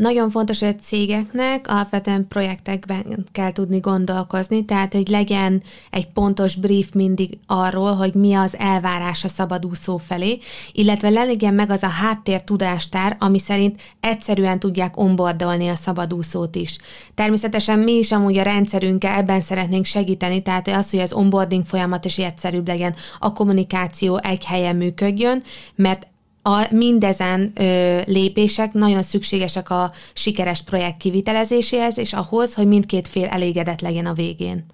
Nagyon 0.01 0.31
fontos, 0.31 0.59
hogy 0.59 0.69
a 0.69 0.83
cégeknek 0.83 1.69
alapvetően 1.69 2.29
projektekben 2.29 3.27
kell 3.33 3.53
tudni 3.53 3.79
gondolkozni, 3.79 4.65
tehát 4.65 4.93
hogy 4.93 5.09
legyen 5.09 5.63
egy 5.91 6.07
pontos 6.09 6.55
brief 6.55 6.93
mindig 6.93 7.39
arról, 7.47 7.95
hogy 7.95 8.15
mi 8.15 8.35
az 8.35 8.59
elvárás 8.59 9.25
a 9.25 9.29
szabadúszó 9.29 9.97
felé, 9.97 10.39
illetve 10.73 11.09
legyen 11.09 11.55
meg 11.55 11.71
az 11.71 11.83
a 11.83 11.89
háttér 11.89 12.43
tudástár, 12.43 13.17
ami 13.19 13.39
szerint 13.39 13.81
egyszerűen 14.01 14.59
tudják 14.59 14.97
onboardolni 14.97 15.69
a 15.69 15.75
szabadúszót 15.75 16.57
is. 16.57 16.79
Természetesen 17.15 17.79
mi 17.79 17.93
is 17.93 18.13
amúgy 18.13 18.39
a 18.39 18.43
rendszerünkkel 18.43 19.19
ebben 19.19 19.41
szeretnénk 19.41 19.85
segíteni, 19.85 20.43
tehát 20.43 20.69
az, 20.69 20.91
hogy 20.91 21.01
az 21.01 21.13
onboarding 21.13 21.65
folyamat 21.65 22.05
is 22.05 22.19
egyszerűbb 22.19 22.67
legyen, 22.67 22.95
a 23.19 23.33
kommunikáció 23.33 24.21
egy 24.23 24.45
helyen 24.45 24.77
működjön, 24.77 25.43
mert 25.75 26.07
a, 26.43 26.67
mindezen 26.71 27.53
ö, 27.55 28.01
lépések 28.07 28.73
nagyon 28.73 29.03
szükségesek 29.03 29.71
a 29.71 29.93
sikeres 30.13 30.63
projekt 30.63 30.97
kivitelezéséhez, 30.97 31.99
és 31.99 32.13
ahhoz, 32.13 32.55
hogy 32.55 32.67
mindkét 32.67 33.09
fél 33.09 33.27
elégedett 33.27 33.81
legyen 33.81 34.07
a 34.07 34.13
végén. 34.13 34.67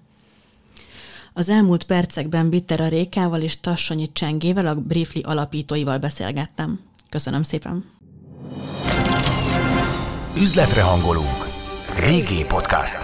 Az 1.32 1.48
elmúlt 1.48 1.84
percekben 1.84 2.50
Bitter 2.50 2.80
a 2.80 2.88
Rékával 2.88 3.40
és 3.40 3.60
Tassonyi 3.60 4.12
Csengével, 4.12 4.66
a 4.66 4.74
Briefly 4.74 5.20
alapítóival 5.20 5.98
beszélgettem. 5.98 6.80
Köszönöm 7.08 7.42
szépen! 7.42 7.84
Üzletre 10.36 10.82
hangolunk. 10.82 11.48
Régi 11.98 12.44
Podcast. 12.44 12.98